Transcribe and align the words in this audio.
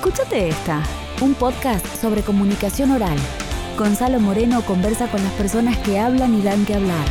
Escúchate 0.00 0.48
esta, 0.48 0.82
un 1.20 1.34
podcast 1.34 1.86
sobre 2.00 2.22
comunicación 2.22 2.90
oral. 2.90 3.18
Gonzalo 3.76 4.18
Moreno 4.18 4.62
conversa 4.62 5.10
con 5.10 5.22
las 5.22 5.32
personas 5.34 5.76
que 5.80 5.98
hablan 5.98 6.32
y 6.32 6.40
dan 6.40 6.64
que 6.64 6.74
hablar. 6.74 7.04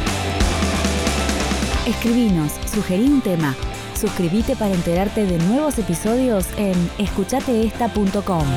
Escribinos, 1.85 2.51
sugerí 2.65 3.05
un 3.05 3.21
tema. 3.21 3.55
Suscríbete 3.93 4.55
para 4.55 4.73
enterarte 4.73 5.27
de 5.27 5.37
nuevos 5.37 5.77
episodios 5.77 6.47
en 6.57 6.73
escuchateesta.com. 6.97 8.47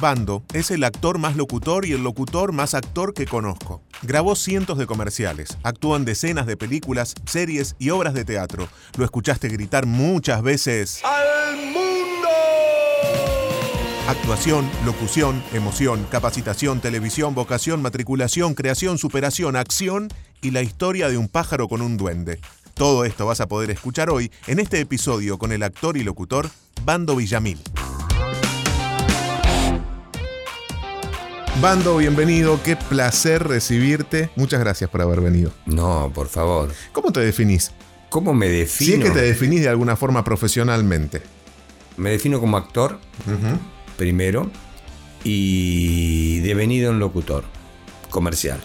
Bando 0.00 0.44
es 0.54 0.70
el 0.70 0.82
actor 0.84 1.18
más 1.18 1.36
locutor 1.36 1.84
y 1.84 1.92
el 1.92 2.02
locutor 2.02 2.52
más 2.52 2.72
actor 2.72 3.12
que 3.12 3.26
conozco. 3.26 3.82
Grabó 4.04 4.34
cientos 4.34 4.78
de 4.78 4.86
comerciales, 4.86 5.56
actuó 5.62 5.96
en 5.96 6.04
decenas 6.04 6.46
de 6.46 6.56
películas, 6.56 7.14
series 7.24 7.76
y 7.78 7.90
obras 7.90 8.14
de 8.14 8.24
teatro. 8.24 8.68
Lo 8.98 9.04
escuchaste 9.04 9.48
gritar 9.48 9.86
muchas 9.86 10.42
veces. 10.42 11.02
¡Al 11.04 11.56
mundo! 11.66 12.28
Actuación, 14.08 14.68
locución, 14.84 15.40
emoción, 15.52 16.04
capacitación, 16.10 16.80
televisión, 16.80 17.36
vocación, 17.36 17.80
matriculación, 17.80 18.54
creación, 18.54 18.98
superación, 18.98 19.54
acción 19.54 20.08
y 20.40 20.50
la 20.50 20.62
historia 20.62 21.08
de 21.08 21.16
un 21.16 21.28
pájaro 21.28 21.68
con 21.68 21.80
un 21.80 21.96
duende. 21.96 22.40
Todo 22.74 23.04
esto 23.04 23.24
vas 23.26 23.40
a 23.40 23.46
poder 23.46 23.70
escuchar 23.70 24.10
hoy 24.10 24.32
en 24.48 24.58
este 24.58 24.80
episodio 24.80 25.38
con 25.38 25.52
el 25.52 25.62
actor 25.62 25.96
y 25.96 26.02
locutor 26.02 26.50
Bando 26.84 27.14
Villamil. 27.14 27.60
Bando, 31.60 31.98
bienvenido, 31.98 32.60
qué 32.62 32.76
placer 32.76 33.46
recibirte. 33.46 34.30
Muchas 34.36 34.58
gracias 34.60 34.90
por 34.90 35.00
haber 35.02 35.20
venido. 35.20 35.52
No, 35.66 36.10
por 36.14 36.28
favor. 36.28 36.72
¿Cómo 36.92 37.12
te 37.12 37.20
definís? 37.20 37.70
¿Cómo 38.08 38.34
me 38.34 38.48
defino? 38.48 38.86
Si 38.86 38.94
es 38.94 39.04
que 39.04 39.10
te 39.10 39.22
definís 39.22 39.60
de 39.62 39.68
alguna 39.68 39.94
forma 39.96 40.24
profesionalmente. 40.24 41.22
Me 41.96 42.10
defino 42.10 42.40
como 42.40 42.56
actor, 42.56 42.98
primero, 43.96 44.50
y 45.22 46.40
devenido 46.40 46.90
en 46.90 46.98
locutor 46.98 47.44
comercial. 48.10 48.58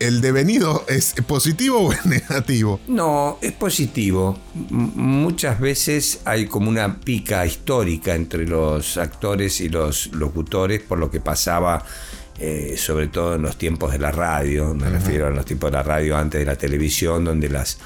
¿El 0.00 0.20
devenido 0.20 0.84
es 0.88 1.14
positivo 1.26 1.78
o 1.78 1.92
es 1.92 2.04
negativo? 2.04 2.78
No, 2.88 3.38
es 3.40 3.52
positivo. 3.52 4.38
M- 4.54 4.90
muchas 4.96 5.58
veces 5.60 6.20
hay 6.24 6.46
como 6.46 6.68
una 6.68 7.00
pica 7.00 7.46
histórica 7.46 8.14
entre 8.14 8.46
los 8.46 8.96
actores 8.96 9.60
y 9.60 9.68
los 9.70 10.08
locutores 10.12 10.82
por 10.82 10.98
lo 10.98 11.10
que 11.10 11.20
pasaba, 11.20 11.84
eh, 12.38 12.74
sobre 12.76 13.08
todo 13.08 13.36
en 13.36 13.42
los 13.42 13.56
tiempos 13.56 13.92
de 13.92 13.98
la 13.98 14.10
radio. 14.12 14.74
Me 14.74 14.88
refiero 14.90 15.26
a 15.26 15.30
los 15.30 15.44
tiempos 15.44 15.70
de 15.70 15.76
la 15.76 15.82
radio 15.82 16.16
antes 16.16 16.40
de 16.40 16.44
la 16.46 16.56
televisión, 16.56 17.24
donde 17.24 17.48
las 17.48 17.78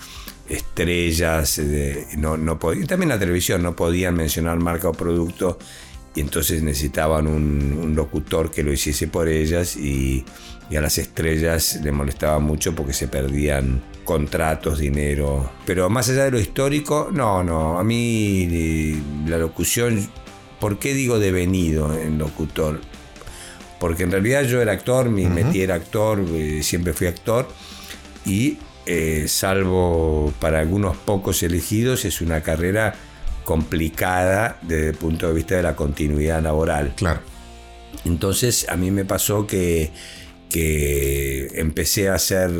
estrellas 0.49 1.59
eh, 1.59 1.65
de- 1.65 2.07
no, 2.17 2.37
no 2.37 2.59
podían, 2.59 2.87
también 2.87 3.09
la 3.11 3.19
televisión 3.19 3.63
no 3.63 3.75
podían 3.77 4.15
mencionar 4.15 4.59
marca 4.59 4.89
o 4.89 4.93
producto 4.93 5.59
y 6.15 6.21
entonces 6.21 6.63
necesitaban 6.63 7.27
un, 7.27 7.79
un 7.81 7.95
locutor 7.95 8.51
que 8.51 8.63
lo 8.63 8.73
hiciese 8.73 9.07
por 9.09 9.29
ellas 9.29 9.77
y, 9.77 10.25
y 10.71 10.77
a 10.77 10.81
las 10.81 10.99
estrellas 10.99 11.79
le 11.83 11.93
molestaba 11.93 12.39
mucho 12.41 12.75
porque 12.75 12.93
se 12.93 13.09
perdían 13.09 13.83
contratos, 14.05 14.79
dinero. 14.79 15.53
Pero 15.67 15.91
más 15.91 16.09
allá 16.09 16.25
de 16.25 16.31
lo 16.31 16.41
histórico, 16.41 17.11
no, 17.13 17.45
no, 17.45 17.79
a 17.79 17.85
mí 17.85 18.49
eh, 18.51 18.99
la 19.27 19.37
locución, 19.39 20.09
¿por 20.59 20.79
qué 20.79 20.95
digo 20.95 21.19
devenido 21.19 21.97
en 21.97 22.19
locutor? 22.19 22.81
Porque 23.79 24.03
en 24.03 24.11
realidad 24.11 24.43
yo 24.43 24.61
era 24.61 24.73
actor, 24.73 25.09
me 25.09 25.29
metí 25.29 25.63
era 25.63 25.77
actor, 25.77 26.25
eh, 26.33 26.63
siempre 26.63 26.93
fui 26.93 27.07
actor 27.07 27.49
y 28.25 28.59
eh, 28.87 29.27
salvo 29.29 30.33
para 30.41 30.61
algunos 30.61 30.97
pocos 30.97 31.43
elegidos 31.43 32.05
es 32.05 32.21
una 32.21 32.43
carrera 32.43 32.95
complicada 33.45 34.59
desde 34.63 34.89
el 34.89 34.95
punto 34.95 35.29
de 35.29 35.35
vista 35.35 35.57
de 35.57 35.63
la 35.63 35.77
continuidad 35.77 36.43
laboral. 36.43 36.95
Claro. 36.97 37.21
Entonces 38.05 38.67
a 38.69 38.77
mí 38.77 38.91
me 38.91 39.05
pasó 39.05 39.47
que, 39.47 39.91
que 40.49 41.49
empecé 41.55 42.09
a 42.09 42.15
hacer 42.15 42.51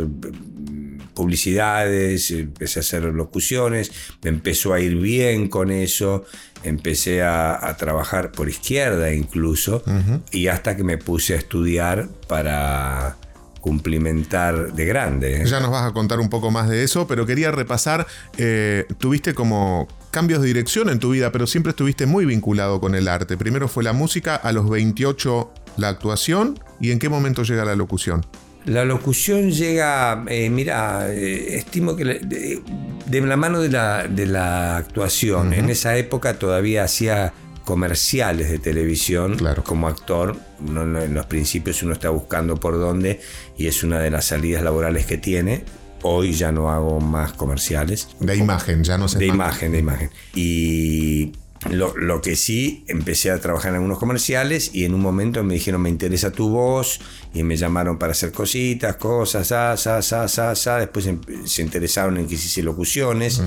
publicidades, 1.19 2.31
empecé 2.31 2.79
a 2.79 2.83
hacer 2.83 3.03
locuciones, 3.03 3.91
me 4.23 4.31
empezó 4.31 4.73
a 4.73 4.79
ir 4.79 4.95
bien 4.95 5.49
con 5.49 5.73
eso, 5.73 6.25
empecé 6.63 7.23
a, 7.23 7.69
a 7.69 7.77
trabajar 7.77 8.31
por 8.31 8.49
izquierda 8.49 9.13
incluso, 9.13 9.83
y 10.31 10.47
hasta 10.47 10.77
que 10.77 10.85
me 10.85 10.97
puse 10.97 11.35
a 11.35 11.39
estudiar 11.39 12.09
para 12.29 13.17
cumplimentar 13.61 14.75
de 14.75 14.85
grande. 14.85 15.43
¿eh? 15.43 15.47
Ya 15.47 15.59
nos 15.59 15.73
vas 15.73 15.91
a 15.91 15.93
contar 15.93 16.21
un 16.21 16.31
poco 16.31 16.53
más 16.53 16.69
de 16.69 16.85
eso, 16.85 17.09
pero 17.09 17.27
quería 17.27 17.51
repasar, 17.51 18.07
eh, 18.37 18.87
tuviste 18.99 19.35
como 19.35 19.89
cambios 20.13 20.41
de 20.41 20.47
dirección 20.47 20.89
en 20.89 21.01
tu 21.01 21.11
vida, 21.11 21.33
pero 21.33 21.49
siempre 21.49 21.71
estuviste 21.71 22.07
muy 22.07 22.27
vinculado 22.27 22.81
con 22.81 22.95
el 22.95 23.09
arte. 23.09 23.37
Primero 23.37 23.67
fue 23.67 23.83
la 23.83 23.93
música, 23.93 24.37
a 24.37 24.53
los 24.53 24.71
28 24.71 25.53
la 25.79 25.89
actuación, 25.89 26.61
¿y 26.81 26.93
en 26.93 27.01
qué 27.01 27.09
momento 27.09 27.43
llega 27.43 27.65
la 27.65 27.75
locución? 27.75 28.25
La 28.69 28.85
locución 28.85 29.51
llega, 29.51 30.25
eh, 30.29 30.51
mira, 30.51 31.07
eh, 31.11 31.57
estimo 31.57 31.97
que 31.97 32.05
le- 32.05 32.19
de, 32.21 32.63
de 33.07 33.21
la 33.23 33.37
mano 33.37 33.61
de 33.61 33.71
la, 33.71 34.07
de 34.07 34.27
la 34.27 34.77
actuación. 34.77 35.53
En 35.55 35.71
esa 35.71 35.97
época 35.97 36.39
todavía 36.39 36.85
hacía 36.85 37.33
comerciales 37.65 38.51
de 38.51 38.59
televisión 38.59 39.37
Claro. 39.37 39.63
como 39.65 39.89
actor. 39.89 40.37
En 40.67 41.15
los 41.15 41.27
principios 41.27 41.83
uno 41.83 41.93
está 41.93 42.11
buscando 42.11 42.57
por 42.57 42.75
dónde 42.79 43.21
y 43.57 43.67
es 43.67 43.83
una 43.83 44.01
de 44.01 44.11
las 44.11 44.27
salidas 44.27 44.63
laborales 44.63 45.07
que 45.07 45.17
tiene. 45.19 45.65
Hoy 46.03 46.33
ya 46.33 46.53
no 46.53 46.71
hago 46.71 47.01
más 47.01 47.33
comerciales. 47.33 48.09
De 48.21 48.37
imagen, 48.37 48.85
ya 48.85 48.97
no 48.99 49.09
sé. 49.09 49.19
De 49.19 49.27
imagen, 49.27 49.73
de 49.73 49.79
imagen. 49.79 50.11
Y 50.35 51.33
lo, 51.71 51.97
lo 51.97 52.21
que 52.23 52.37
sí, 52.37 52.85
empecé 52.89 53.31
a 53.31 53.41
trabajar 53.41 53.71
en 53.71 53.77
algunos 53.77 53.99
comerciales 53.99 54.71
y 54.73 54.85
en 54.85 54.95
un 54.95 55.01
momento 55.01 55.43
me 55.45 55.55
dijeron, 55.55 55.83
me 55.83 55.91
interesa 55.91 56.31
tu 56.31 56.49
voz 56.51 57.01
y 57.35 57.43
me 57.43 57.57
llamaron 57.57 57.99
para 57.99 58.13
hacer 58.13 58.33
cositas, 58.33 58.97
cosas, 58.97 59.49
sa, 59.49 59.77
sa, 59.77 60.03
sa. 60.55 60.79
Después 60.79 61.07
em- 61.07 61.21
se 61.45 61.63
interesaron 61.63 62.17
en 62.19 62.27
que 62.27 62.35
hiciese 62.35 62.63
locuciones. 62.63 63.43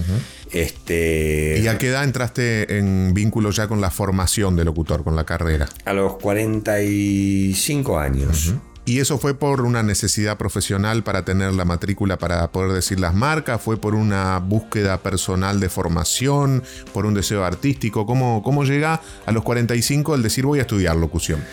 este, 0.51 1.59
¿Y 1.63 1.67
a 1.67 1.77
qué 1.77 1.87
edad 1.87 2.03
entraste 2.03 2.77
en 2.77 3.13
vínculo 3.13 3.51
ya 3.51 3.67
con 3.67 3.81
la 3.81 3.89
formación 3.89 4.55
de 4.55 4.65
locutor, 4.65 5.03
con 5.03 5.15
la 5.15 5.25
carrera? 5.25 5.67
a 5.85 5.93
los 5.93 6.15
45 6.17 7.97
años. 7.99 8.53
¿Y 8.83 8.99
eso 8.99 9.19
fue 9.19 9.35
por 9.35 9.61
una 9.61 9.83
necesidad 9.83 10.37
profesional 10.37 11.03
para 11.03 11.23
tener 11.23 11.53
la 11.53 11.65
matrícula 11.65 12.17
para 12.17 12.51
poder 12.51 12.71
decir 12.73 12.99
las 12.99 13.13
marcas? 13.13 13.61
¿Fue 13.61 13.77
por 13.77 13.93
una 13.93 14.39
búsqueda 14.39 14.97
personal 14.97 15.59
de 15.59 15.69
formación? 15.69 16.63
¿Por 16.91 17.05
un 17.05 17.13
deseo 17.13 17.45
artístico? 17.45 18.07
¿Cómo, 18.07 18.41
cómo 18.41 18.63
llega 18.63 18.99
a 19.25 19.31
los 19.31 19.43
45 19.43 20.15
el 20.15 20.23
decir 20.23 20.45
voy 20.45 20.59
a 20.59 20.63
estudiar 20.63 20.95
locución? 20.95 21.43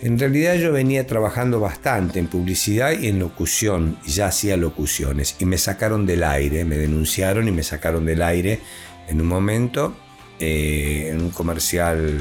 En 0.00 0.18
realidad 0.18 0.54
yo 0.54 0.72
venía 0.72 1.06
trabajando 1.06 1.60
bastante 1.60 2.18
en 2.18 2.26
publicidad 2.26 2.92
y 2.98 3.08
en 3.08 3.18
locución, 3.18 3.98
ya 4.06 4.28
hacía 4.28 4.56
locuciones, 4.56 5.36
y 5.38 5.44
me 5.44 5.58
sacaron 5.58 6.06
del 6.06 6.24
aire, 6.24 6.64
me 6.64 6.78
denunciaron 6.78 7.46
y 7.46 7.50
me 7.50 7.62
sacaron 7.62 8.06
del 8.06 8.22
aire 8.22 8.60
en 9.08 9.20
un 9.20 9.26
momento, 9.26 9.94
eh, 10.38 11.10
en 11.12 11.20
un 11.20 11.30
comercial 11.30 12.18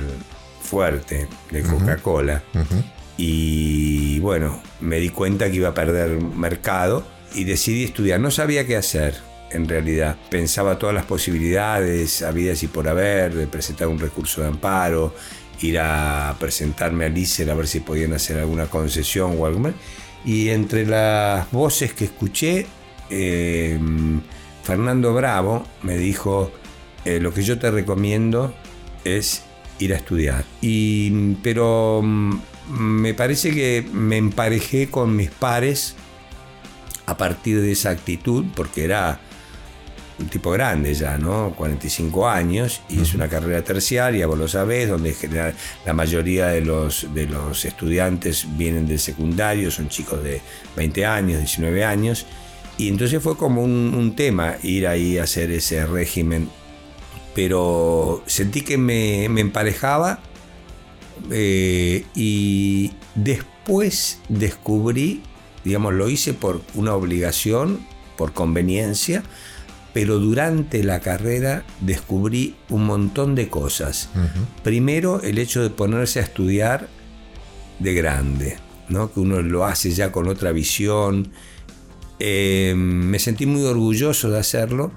fuerte 0.61 1.29
de 1.51 1.61
Coca-Cola. 1.61 2.43
Y 3.21 4.17
bueno, 4.21 4.61
me 4.79 4.97
di 4.97 5.09
cuenta 5.09 5.49
que 5.49 5.57
iba 5.57 5.67
a 5.67 5.73
perder 5.73 6.21
mercado 6.21 7.05
y 7.35 7.43
decidí 7.43 7.83
estudiar. 7.83 8.21
No 8.21 8.31
sabía 8.31 8.65
qué 8.65 8.77
hacer, 8.77 9.13
en 9.51 9.67
realidad. 9.67 10.15
Pensaba 10.29 10.79
todas 10.79 10.95
las 10.95 11.03
posibilidades, 11.03 12.21
habidas 12.21 12.63
y 12.63 12.67
por 12.67 12.87
haber, 12.87 13.35
de 13.35 13.45
presentar 13.45 13.89
un 13.89 13.99
recurso 13.99 14.39
de 14.39 14.47
amparo, 14.47 15.13
ir 15.59 15.79
a 15.79 16.33
presentarme 16.39 17.07
a 17.07 17.09
LICER 17.09 17.51
a 17.51 17.55
ver 17.55 17.67
si 17.67 17.81
podían 17.81 18.13
hacer 18.13 18.39
alguna 18.39 18.67
concesión 18.67 19.35
o 19.37 19.45
algo 19.45 19.59
más. 19.59 19.73
Y 20.23 20.47
entre 20.47 20.85
las 20.85 21.51
voces 21.51 21.91
que 21.91 22.05
escuché, 22.05 22.67
eh, 23.09 23.77
Fernando 24.63 25.13
Bravo 25.13 25.65
me 25.83 25.97
dijo, 25.97 26.53
eh, 27.03 27.19
lo 27.19 27.33
que 27.33 27.43
yo 27.43 27.59
te 27.59 27.69
recomiendo 27.69 28.53
es 29.03 29.43
ir 29.77 29.93
a 29.93 29.97
estudiar. 29.97 30.45
Y, 30.61 31.33
pero 31.43 32.01
mm, 32.01 32.39
me 32.69 33.13
parece 33.13 33.51
que 33.51 33.85
me 33.91 34.17
emparejé 34.17 34.89
con 34.89 35.15
mis 35.15 35.31
pares 35.31 35.95
a 37.05 37.17
partir 37.17 37.59
de 37.61 37.71
esa 37.71 37.89
actitud, 37.89 38.45
porque 38.55 38.83
era 38.83 39.19
un 40.19 40.27
tipo 40.27 40.51
grande 40.51 40.93
ya, 40.93 41.17
¿no? 41.17 41.53
45 41.55 42.27
años, 42.27 42.81
y 42.89 43.01
es 43.01 43.13
una 43.13 43.27
carrera 43.27 43.63
terciaria, 43.63 44.27
vos 44.27 44.37
lo 44.37 44.47
sabés, 44.47 44.89
donde 44.89 45.09
en 45.09 45.15
general 45.15 45.55
la 45.85 45.93
mayoría 45.93 46.47
de 46.47 46.61
los, 46.61 47.07
de 47.13 47.25
los 47.25 47.65
estudiantes 47.65 48.45
vienen 48.57 48.87
del 48.87 48.99
secundario, 48.99 49.71
son 49.71 49.89
chicos 49.89 50.23
de 50.23 50.41
20 50.75 51.05
años, 51.05 51.39
19 51.39 51.83
años, 51.83 52.25
y 52.77 52.89
entonces 52.89 53.23
fue 53.23 53.35
como 53.37 53.63
un, 53.63 53.93
un 53.97 54.15
tema 54.15 54.57
ir 54.61 54.87
ahí 54.87 55.17
a 55.17 55.23
hacer 55.23 55.51
ese 55.51 55.85
régimen, 55.85 56.49
pero 57.33 58.23
sentí 58.25 58.61
que 58.61 58.77
me, 58.77 59.27
me 59.29 59.41
emparejaba 59.41 60.19
eh, 61.31 62.05
y 62.15 62.91
después 63.15 64.19
descubrí, 64.29 65.21
digamos, 65.63 65.93
lo 65.93 66.09
hice 66.09 66.33
por 66.33 66.61
una 66.75 66.93
obligación, 66.95 67.79
por 68.17 68.33
conveniencia, 68.33 69.23
pero 69.93 70.19
durante 70.19 70.83
la 70.83 70.99
carrera 70.99 71.63
descubrí 71.81 72.55
un 72.69 72.85
montón 72.85 73.35
de 73.35 73.49
cosas. 73.49 74.09
Primero, 74.63 75.21
el 75.21 75.39
hecho 75.39 75.61
de 75.61 75.69
ponerse 75.69 76.19
a 76.19 76.23
estudiar 76.23 76.87
de 77.79 77.93
grande, 77.93 78.57
¿no? 78.89 79.11
que 79.11 79.19
uno 79.19 79.41
lo 79.41 79.65
hace 79.65 79.91
ya 79.91 80.11
con 80.11 80.27
otra 80.27 80.51
visión. 80.51 81.31
Eh, 82.19 82.73
me 82.75 83.17
sentí 83.19 83.45
muy 83.45 83.63
orgulloso 83.63 84.29
de 84.29 84.39
hacerlo. 84.39 84.91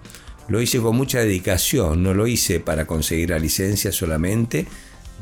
Lo 0.49 0.61
hice 0.61 0.81
con 0.81 0.97
mucha 0.97 1.21
dedicación, 1.21 2.03
no 2.03 2.13
lo 2.13 2.27
hice 2.27 2.61
para 2.61 2.87
conseguir 2.87 3.31
la 3.31 3.39
licencia 3.39 3.93
solamente. 3.93 4.67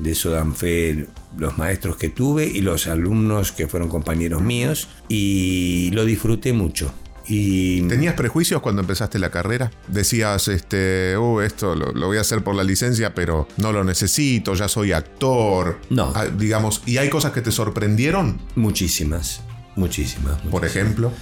De 0.00 0.12
eso 0.12 0.31
dan 0.31 0.55
fe 0.55 1.06
los 1.37 1.58
maestros 1.58 1.97
que 1.97 2.08
tuve 2.08 2.47
y 2.47 2.61
los 2.61 2.87
alumnos 2.87 3.52
que 3.52 3.69
fueron 3.69 3.88
compañeros 3.88 4.43
míos. 4.43 4.88
Y 5.08 5.91
lo 5.93 6.05
disfruté 6.05 6.52
mucho. 6.52 6.93
¿Tenías 7.31 8.14
prejuicios 8.14 8.61
cuando 8.61 8.81
empezaste 8.81 9.20
la 9.20 9.31
carrera? 9.31 9.70
Decías, 9.87 10.49
este, 10.49 11.17
uh, 11.17 11.41
esto 11.41 11.76
lo, 11.76 11.93
voy 11.93 12.19
a 12.19 12.23
hacer 12.23 12.43
por 12.43 12.56
la 12.56 12.64
licencia, 12.64 13.14
pero 13.14 13.47
no 13.56 13.73
lo 13.73 13.85
necesito, 13.85 14.55
ya 14.55 14.67
soy 14.67 14.91
actor. 14.91 15.79
No. 15.91 16.12
Ah, 16.14 16.26
digamos, 16.26 16.82
¿y 16.87 16.99
hay 16.99 17.08
cosas 17.08 17.32
que 17.32 17.41
te 17.41 17.53
sorprendieron? 17.53 18.41
Muchísimas, 18.56 19.43
muchísimas. 19.76 20.41
Por 20.50 20.64
ejemplo. 20.64 21.12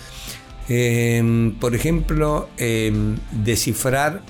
Em, 0.70 1.54
por 1.58 1.74
ejemplo, 1.74 2.48
em, 2.56 3.16
descifrar, 3.32 4.22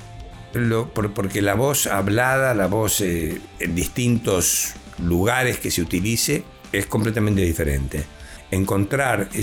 porque 1.14 1.42
la 1.42 1.54
voz 1.54 1.86
hablada, 1.86 2.54
la 2.54 2.66
voz 2.66 3.00
eh, 3.00 3.40
en 3.60 3.74
distintos 3.74 4.74
lugares 4.98 5.58
que 5.58 5.70
se 5.70 5.82
utilice, 5.82 6.44
es 6.72 6.86
completamente 6.86 7.42
diferente. 7.42 8.04
Encontrar 8.50 9.28
e, 9.34 9.40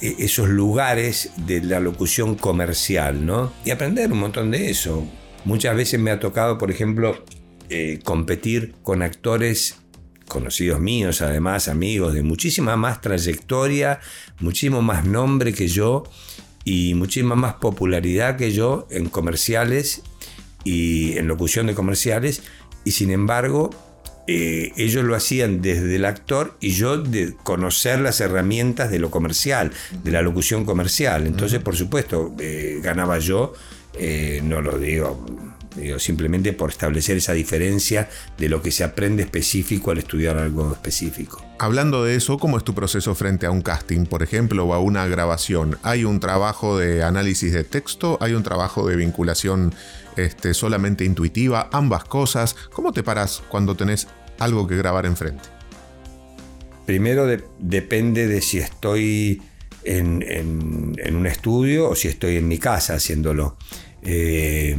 esos 0.00 0.48
lugares 0.48 1.32
de 1.46 1.62
la 1.62 1.80
locución 1.80 2.34
comercial, 2.34 3.24
¿no? 3.24 3.52
Y 3.64 3.70
aprender 3.70 4.12
un 4.12 4.20
montón 4.20 4.50
de 4.50 4.70
eso. 4.70 5.06
Muchas 5.44 5.76
veces 5.76 6.00
me 6.00 6.10
ha 6.10 6.20
tocado, 6.20 6.58
por 6.58 6.70
ejemplo, 6.70 7.24
eh, 7.68 8.00
competir 8.04 8.74
con 8.82 9.02
actores 9.02 9.76
conocidos 10.28 10.80
míos, 10.80 11.20
además 11.20 11.68
amigos 11.68 12.14
de 12.14 12.22
muchísima 12.22 12.76
más 12.76 13.00
trayectoria, 13.00 14.00
muchísimo 14.40 14.82
más 14.82 15.04
nombre 15.04 15.52
que 15.52 15.68
yo 15.68 16.04
y 16.64 16.94
muchísima 16.94 17.34
más 17.34 17.54
popularidad 17.54 18.36
que 18.36 18.52
yo 18.52 18.86
en 18.90 19.08
comerciales 19.08 20.02
y 20.64 21.16
en 21.18 21.28
locución 21.28 21.66
de 21.66 21.74
comerciales 21.74 22.42
y 22.84 22.92
sin 22.92 23.10
embargo 23.10 23.70
eh, 24.28 24.72
ellos 24.76 25.04
lo 25.04 25.16
hacían 25.16 25.62
desde 25.62 25.96
el 25.96 26.04
actor 26.04 26.56
y 26.60 26.70
yo 26.70 26.96
de 26.96 27.34
conocer 27.42 27.98
las 27.98 28.20
herramientas 28.20 28.90
de 28.90 29.00
lo 29.00 29.10
comercial, 29.10 29.72
de 30.04 30.10
la 30.12 30.22
locución 30.22 30.64
comercial. 30.64 31.26
Entonces, 31.26 31.60
por 31.60 31.74
supuesto, 31.74 32.32
eh, 32.38 32.78
ganaba 32.82 33.18
yo, 33.18 33.52
eh, 33.98 34.40
no 34.44 34.60
lo 34.60 34.78
digo, 34.78 35.26
digo, 35.76 35.98
simplemente 35.98 36.52
por 36.52 36.70
establecer 36.70 37.16
esa 37.16 37.32
diferencia 37.32 38.08
de 38.38 38.48
lo 38.48 38.62
que 38.62 38.70
se 38.70 38.84
aprende 38.84 39.22
específico 39.22 39.90
al 39.90 39.98
estudiar 39.98 40.38
algo 40.38 40.72
específico. 40.72 41.44
Hablando 41.58 42.04
de 42.04 42.16
eso, 42.16 42.38
¿cómo 42.38 42.58
es 42.58 42.64
tu 42.64 42.74
proceso 42.74 43.14
frente 43.14 43.46
a 43.46 43.50
un 43.50 43.62
casting, 43.62 44.06
por 44.06 44.22
ejemplo, 44.22 44.64
o 44.66 44.74
a 44.74 44.80
una 44.80 45.06
grabación? 45.06 45.78
¿Hay 45.82 46.04
un 46.04 46.20
trabajo 46.20 46.78
de 46.78 47.02
análisis 47.02 47.52
de 47.52 47.64
texto? 47.64 48.18
¿Hay 48.20 48.34
un 48.34 48.42
trabajo 48.42 48.88
de 48.88 48.96
vinculación 48.96 49.72
este, 50.16 50.52
solamente 50.52 51.04
intuitiva, 51.04 51.70
ambas 51.72 52.04
cosas. 52.04 52.54
¿Cómo 52.72 52.92
te 52.92 53.02
paras 53.02 53.42
cuando 53.48 53.74
tenés 53.74 54.08
algo 54.38 54.66
que 54.66 54.76
grabar 54.76 55.06
enfrente? 55.06 55.44
Primero 56.84 57.26
depende 57.58 58.26
de 58.26 58.42
si 58.42 58.58
estoy 58.58 59.40
en, 59.84 60.22
un 61.14 61.26
estudio 61.26 61.88
o 61.88 61.94
si 61.94 62.08
estoy 62.08 62.36
en 62.36 62.48
mi 62.48 62.58
casa 62.58 62.94
haciéndolo. 62.94 63.56
Eh, 64.02 64.76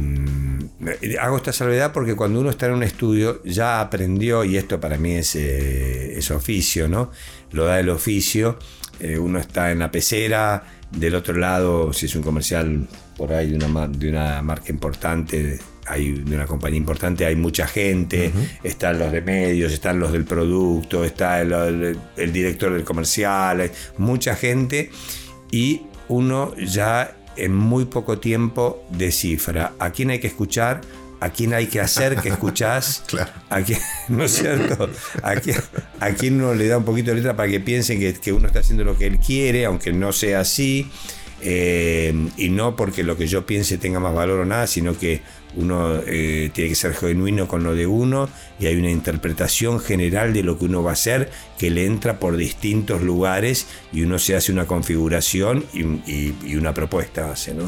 hago 1.20 1.36
esta 1.36 1.52
salvedad 1.52 1.92
porque 1.92 2.14
cuando 2.14 2.40
uno 2.40 2.50
está 2.50 2.66
en 2.66 2.72
un 2.72 2.82
estudio 2.82 3.42
ya 3.44 3.80
aprendió, 3.80 4.44
y 4.44 4.56
esto 4.56 4.80
para 4.80 4.98
mí 4.98 5.12
es, 5.12 5.36
eh, 5.36 6.18
oficio, 6.34 6.88
¿no? 6.88 7.10
Lo 7.52 7.66
da 7.66 7.80
el 7.80 7.90
oficio. 7.90 8.58
Eh, 9.00 9.18
uno 9.18 9.38
está 9.38 9.72
en 9.72 9.80
la 9.80 9.90
pecera, 9.90 10.64
del 10.90 11.14
otro 11.14 11.34
lado, 11.34 11.92
si 11.92 12.06
es 12.06 12.14
un 12.14 12.22
comercial 12.22 12.86
por 13.16 13.32
ahí 13.32 13.50
de 13.50 13.64
una, 13.64 13.88
de 13.88 14.08
una 14.08 14.42
marca 14.42 14.70
importante, 14.70 15.58
hay 15.86 16.12
de 16.12 16.34
una 16.34 16.46
compañía 16.46 16.78
importante, 16.78 17.26
hay 17.26 17.36
mucha 17.36 17.66
gente, 17.66 18.32
están 18.62 18.98
los 18.98 19.12
de 19.12 19.20
medios, 19.20 19.72
están 19.72 20.00
los 20.00 20.12
del 20.12 20.24
producto, 20.24 21.04
está 21.04 21.40
el, 21.40 21.96
director 22.32 22.72
del 22.72 22.84
comercial, 22.84 23.70
mucha 23.98 24.34
gente 24.34 24.90
y 25.50 25.82
uno 26.08 26.54
ya 26.56 27.16
en 27.36 27.54
muy 27.54 27.84
poco 27.84 28.18
tiempo 28.18 28.84
descifra 28.90 29.72
a 29.78 29.90
quién 29.90 30.10
hay 30.10 30.18
que 30.18 30.26
escuchar, 30.26 30.80
a 31.20 31.30
quién 31.30 31.54
hay 31.54 31.66
que 31.66 31.80
hacer 31.80 32.16
que 32.16 32.28
escuchás, 32.28 33.04
a 33.50 33.62
quién, 33.62 33.78
¿no 34.08 34.24
es 34.24 34.32
cierto? 34.32 34.90
A 35.22 35.34
quién, 36.12 36.40
uno 36.40 36.54
le 36.54 36.66
da 36.66 36.78
un 36.78 36.84
poquito 36.84 37.10
de 37.10 37.16
letra 37.16 37.34
para 37.34 37.50
que 37.50 37.60
piensen 37.60 37.98
que, 37.98 38.14
que 38.14 38.32
uno 38.32 38.46
está 38.46 38.60
haciendo 38.60 38.84
lo 38.84 38.96
que 38.96 39.06
él 39.06 39.18
quiere, 39.18 39.64
aunque 39.64 39.92
no 39.92 40.12
sea 40.12 40.40
así. 40.40 40.90
Eh, 41.40 42.14
y 42.36 42.48
no 42.48 42.76
porque 42.76 43.02
lo 43.02 43.16
que 43.16 43.26
yo 43.26 43.44
piense 43.44 43.78
tenga 43.78 44.00
más 44.00 44.14
valor 44.14 44.40
o 44.40 44.44
nada, 44.44 44.66
sino 44.66 44.96
que 44.98 45.22
uno 45.56 46.00
eh, 46.06 46.50
tiene 46.52 46.70
que 46.70 46.76
ser 46.76 46.94
genuino 46.94 47.46
con 47.46 47.62
lo 47.62 47.74
de 47.74 47.86
uno 47.86 48.28
y 48.58 48.66
hay 48.66 48.76
una 48.76 48.90
interpretación 48.90 49.80
general 49.80 50.32
de 50.32 50.42
lo 50.42 50.58
que 50.58 50.64
uno 50.64 50.82
va 50.82 50.90
a 50.90 50.92
hacer 50.94 51.30
que 51.58 51.70
le 51.70 51.86
entra 51.86 52.18
por 52.18 52.36
distintos 52.36 53.02
lugares 53.02 53.66
y 53.92 54.02
uno 54.02 54.18
se 54.18 54.34
hace 54.34 54.52
una 54.52 54.66
configuración 54.66 55.64
y, 55.72 56.34
una 56.56 56.72
propuesta 56.74 57.30
hace. 57.30 57.54
¿no? 57.54 57.64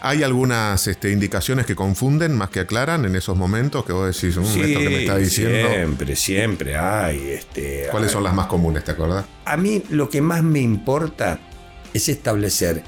¿Hay 0.00 0.22
algunas 0.22 0.86
este, 0.86 1.10
indicaciones 1.10 1.66
que 1.66 1.74
confunden 1.74 2.36
más 2.36 2.50
que 2.50 2.60
aclaran 2.60 3.04
en 3.04 3.16
esos 3.16 3.36
momentos 3.36 3.84
que 3.84 3.92
vos 3.92 4.14
decís, 4.14 4.36
mm, 4.36 4.42
esto 4.42 4.80
que 4.80 4.88
me 4.88 5.00
está 5.00 5.16
diciendo? 5.16 5.68
Siempre, 5.68 6.16
siempre 6.16 6.76
hay. 6.76 7.30
Este, 7.30 7.86
¿Cuáles 7.90 8.12
son 8.12 8.22
las 8.22 8.34
más 8.34 8.46
comunes, 8.46 8.84
te 8.84 8.92
acordás? 8.92 9.24
A 9.44 9.56
mí 9.56 9.82
lo 9.90 10.08
que 10.08 10.20
más 10.20 10.42
me 10.42 10.60
importa 10.60 11.40
es 11.92 12.08
establecer 12.08 12.82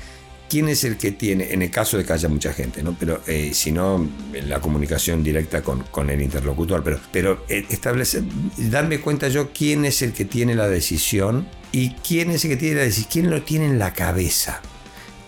quién 0.49 0.69
es 0.69 0.85
el 0.85 0.97
que 0.97 1.13
tiene, 1.13 1.53
en 1.53 1.63
el 1.63 1.71
caso 1.71 1.97
de 1.97 2.05
que 2.05 2.13
haya 2.13 2.29
mucha 2.29 2.53
gente, 2.53 2.83
¿no? 2.83 2.97
Pero 2.99 3.21
eh, 3.27 3.51
si 3.55 3.73
no, 3.73 4.07
la 4.33 4.61
comunicación 4.61 5.23
directa 5.23 5.63
con, 5.63 6.11
el 6.11 6.23
interlocutor, 6.23 6.83
pero, 6.85 7.01
pero 7.11 7.45
eh, 7.49 7.67
establecer, 7.71 8.23
darme 8.57 9.01
cuenta 9.01 9.29
yo 9.29 9.53
quién 9.53 9.85
es 9.85 10.03
el 10.03 10.13
que 10.13 10.25
tiene 10.25 10.55
la 10.55 10.69
decisión 10.69 11.49
y 11.73 11.91
quién 12.07 12.31
es 12.31 12.45
el 12.45 12.53
que 12.53 12.57
tiene 12.57 12.77
la 12.77 12.83
decisión, 12.83 13.11
quién 13.11 13.31
lo 13.31 13.43
tiene 13.43 13.67
en 13.67 13.79
la 13.79 13.95
cabeza, 13.95 14.61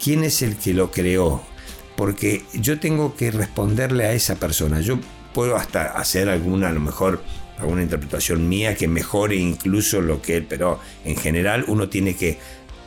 quién 0.02 0.22
es 0.22 0.42
el 0.42 0.56
que 0.56 0.74
lo 0.74 0.90
creó, 0.90 1.42
porque 1.96 2.44
yo 2.52 2.78
tengo 2.78 3.16
que 3.16 3.30
responderle 3.30 4.04
a 4.04 4.12
esa 4.12 4.36
persona. 4.36 4.80
Yo 4.80 5.00
puedo 5.32 5.56
hasta 5.56 5.86
hacer 5.98 6.28
alguna, 6.28 6.68
a 6.68 6.72
lo 6.72 6.80
mejor, 6.80 7.22
alguna 7.58 7.82
interpretación 7.82 8.48
mía 8.48 8.76
que 8.76 8.86
mejore 8.86 9.36
incluso 9.36 10.00
lo 10.00 10.20
que 10.20 10.36
él, 10.36 10.46
pero 10.48 10.78
en 11.04 11.16
general 11.16 11.64
uno 11.68 11.88
tiene 11.88 12.14
que 12.14 12.38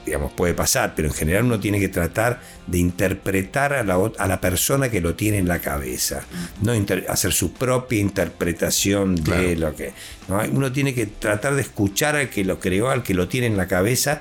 digamos, 0.09 0.31
puede 0.31 0.55
pasar, 0.55 0.93
pero 0.95 1.07
en 1.07 1.13
general 1.13 1.45
uno 1.45 1.59
tiene 1.59 1.79
que 1.79 1.87
tratar 1.87 2.41
de 2.65 2.79
interpretar 2.79 3.73
a 3.73 3.83
la, 3.83 4.11
a 4.17 4.27
la 4.27 4.41
persona 4.41 4.89
que 4.89 5.01
lo 5.01 5.13
tiene 5.13 5.37
en 5.37 5.47
la 5.47 5.59
cabeza, 5.59 6.23
no 6.63 6.73
hacer 7.07 7.31
su 7.31 7.53
propia 7.53 7.99
interpretación 7.99 9.15
de 9.15 9.55
lo 9.55 9.75
que... 9.75 9.93
Uno 10.51 10.71
tiene 10.71 10.95
que 10.95 11.05
tratar 11.05 11.53
de 11.53 11.61
escuchar 11.61 12.15
al 12.15 12.29
que 12.31 12.43
lo 12.43 12.59
creó, 12.59 12.89
al 12.89 13.03
que 13.03 13.13
lo 13.13 13.27
tiene 13.27 13.45
en 13.45 13.55
la 13.55 13.67
cabeza 13.67 14.19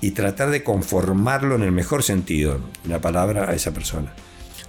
y 0.00 0.10
tratar 0.10 0.50
de 0.50 0.64
conformarlo 0.64 1.54
en 1.54 1.62
el 1.62 1.72
mejor 1.72 2.02
sentido, 2.02 2.60
la 2.84 3.00
palabra 3.00 3.48
a 3.48 3.54
esa 3.54 3.72
persona. 3.72 4.12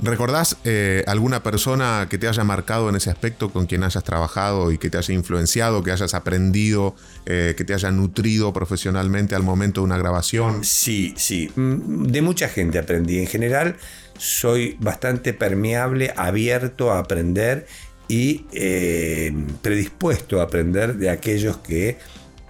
¿Recordás 0.02 0.56
eh, 0.64 1.04
alguna 1.08 1.44
persona 1.44 2.08
que 2.10 2.18
te 2.18 2.28
haya 2.28 2.44
marcado 2.46 2.90
en 2.90 2.96
ese 2.96 3.10
aspecto, 3.10 3.50
con 3.50 3.66
quien 3.66 3.84
hayas 3.84 4.04
trabajado 4.04 4.72
y 4.72 4.78
que 4.78 4.90
te 4.90 4.98
haya 4.98 5.14
influenciado, 5.14 5.84
que 5.84 5.92
hayas 5.92 6.14
aprendido, 6.14 6.96
eh, 7.26 7.54
que 7.58 7.66
te 7.66 7.74
haya 7.74 7.92
nutrido 7.92 8.54
profesionalmente 8.54 9.36
al 9.36 9.44
momento 9.44 9.82
de 9.82 9.86
una 9.86 9.98
grabación? 9.98 10.64
Sí, 10.64 11.14
sí. 11.18 11.52
Mm, 11.56 12.06
de 12.06 12.22
mucha 12.22 12.48
gente 12.48 12.80
aprendí. 12.80 13.20
En 13.20 13.28
general, 13.28 13.76
soy 14.18 14.78
bastante 14.80 15.34
permeable, 15.34 16.14
abierto 16.16 16.92
a 16.92 17.00
aprender 17.00 17.68
y 18.08 18.46
eh, 18.54 19.34
predispuesto 19.62 20.40
a 20.40 20.44
aprender 20.44 20.96
de 20.96 21.10
aquellos 21.10 21.58
que 21.58 21.98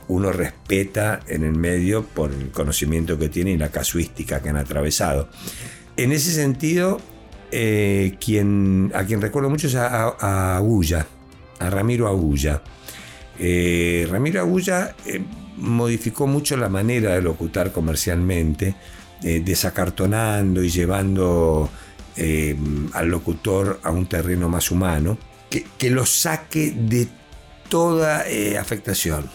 uno 0.08 0.32
respeta 0.32 1.20
en 1.28 1.44
el 1.44 1.54
medio 1.54 2.04
por 2.04 2.32
el 2.32 2.50
conocimiento 2.52 3.18
que 3.18 3.30
tiene 3.30 3.52
y 3.52 3.58
la 3.58 3.70
casuística 3.70 4.42
que 4.42 4.50
han 4.50 4.58
atravesado. 4.58 5.30
En 5.98 6.12
ese 6.12 6.32
sentido, 6.32 7.00
eh, 7.52 8.16
quien, 8.20 8.92
a 8.94 9.04
quien 9.04 9.22
recuerdo 9.22 9.50
mucho 9.50 9.68
es 9.68 9.76
a, 9.76 10.56
Agulla, 10.58 11.06
a 11.60 11.70
Ramiro 11.70 12.08
Agulla. 12.08 12.62
Eh, 13.38 14.08
Ramiro 14.10 14.42
Agulla 14.42 14.96
eh, 15.06 15.22
modificó 15.58 16.28
mucho 16.28 16.58
la 16.58 16.70
manera 16.70 17.16
de 17.16 17.22
locutar 17.22 17.72
comercialmente, 17.72 18.76
desacartonando 19.22 20.64
y 20.64 20.70
llevando 20.70 21.70
al 22.94 23.08
locutor 23.08 23.80
a 23.84 23.92
un 23.92 24.08
terreno 24.08 24.48
más 24.48 24.72
humano, 24.72 25.18
que, 25.50 25.66
que 25.78 25.90
lo 25.90 26.06
saque 26.06 26.72
de 26.72 27.08
toda 27.70 28.24
afectación 28.60 29.30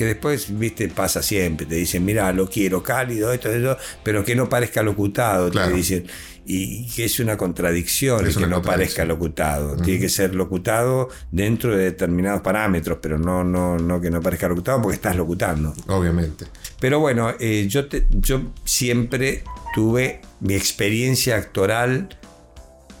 que 0.00 0.06
después, 0.06 0.58
viste, 0.58 0.88
pasa 0.88 1.22
siempre. 1.22 1.66
Te 1.66 1.74
dicen, 1.74 2.02
mira, 2.04 2.32
lo 2.32 2.48
quiero 2.48 2.82
cálido, 2.82 3.34
esto, 3.34 3.50
esto, 3.50 3.76
pero 4.02 4.24
que 4.24 4.34
no 4.34 4.48
parezca 4.48 4.82
locutado. 4.82 5.50
Te 5.50 5.70
dicen, 5.70 6.06
y 6.52 6.84
que 6.88 7.04
es 7.04 7.20
una 7.20 7.36
contradicción 7.36 8.24
que 8.24 8.46
no 8.48 8.60
parezca 8.60 9.04
locutado. 9.04 9.76
Tiene 9.76 10.00
que 10.00 10.08
ser 10.08 10.34
locutado 10.34 11.08
dentro 11.30 11.76
de 11.76 11.84
determinados 11.84 12.40
parámetros, 12.40 12.98
pero 13.00 13.18
no, 13.18 13.44
no, 13.44 13.78
no 13.78 14.00
que 14.00 14.10
no 14.10 14.20
parezca 14.20 14.48
locutado 14.48 14.82
porque 14.82 14.96
estás 14.96 15.14
locutando. 15.14 15.72
Obviamente. 15.86 16.46
Pero 16.80 16.98
bueno, 16.98 17.32
eh, 17.38 17.66
yo, 17.68 17.82
yo 18.10 18.50
siempre 18.64 19.44
tuve 19.76 20.22
mi 20.40 20.54
experiencia 20.54 21.36
actoral 21.36 22.08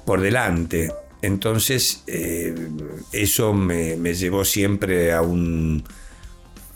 por 0.06 0.20
delante. 0.20 0.92
Entonces, 1.20 2.04
eh, 2.06 2.54
eso 3.10 3.52
me, 3.52 3.96
llevó 4.14 4.44
siempre 4.44 5.12
a 5.12 5.22
un, 5.22 5.82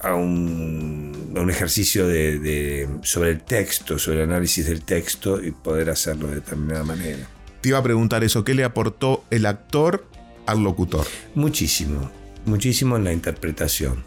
a 0.01 0.15
un, 0.17 1.14
ejercicio 1.51 2.07
de, 2.07 2.89
sobre 3.03 3.31
el 3.31 3.43
texto, 3.43 3.99
sobre 3.99 4.23
el 4.23 4.31
análisis 4.31 4.67
del 4.67 4.83
texto 4.83 5.43
y 5.43 5.51
poder 5.51 5.91
hacerlo 5.91 6.29
de 6.29 6.37
determinada 6.37 6.85
manera. 6.85 7.27
Te 7.61 7.71
iba 7.71 7.79
a 7.79 7.83
preguntar 7.83 8.25
eso, 8.25 8.45
¿qué 8.45 8.55
le 8.55 8.65
aportó 8.65 9.25
el 9.31 9.47
actor 9.47 10.07
al 10.47 10.63
locutor? 10.63 11.07
Muchísimo, 11.35 12.11
muchísimo 12.45 12.97
en 12.97 13.05
la 13.05 13.13
interpretación, 13.13 14.05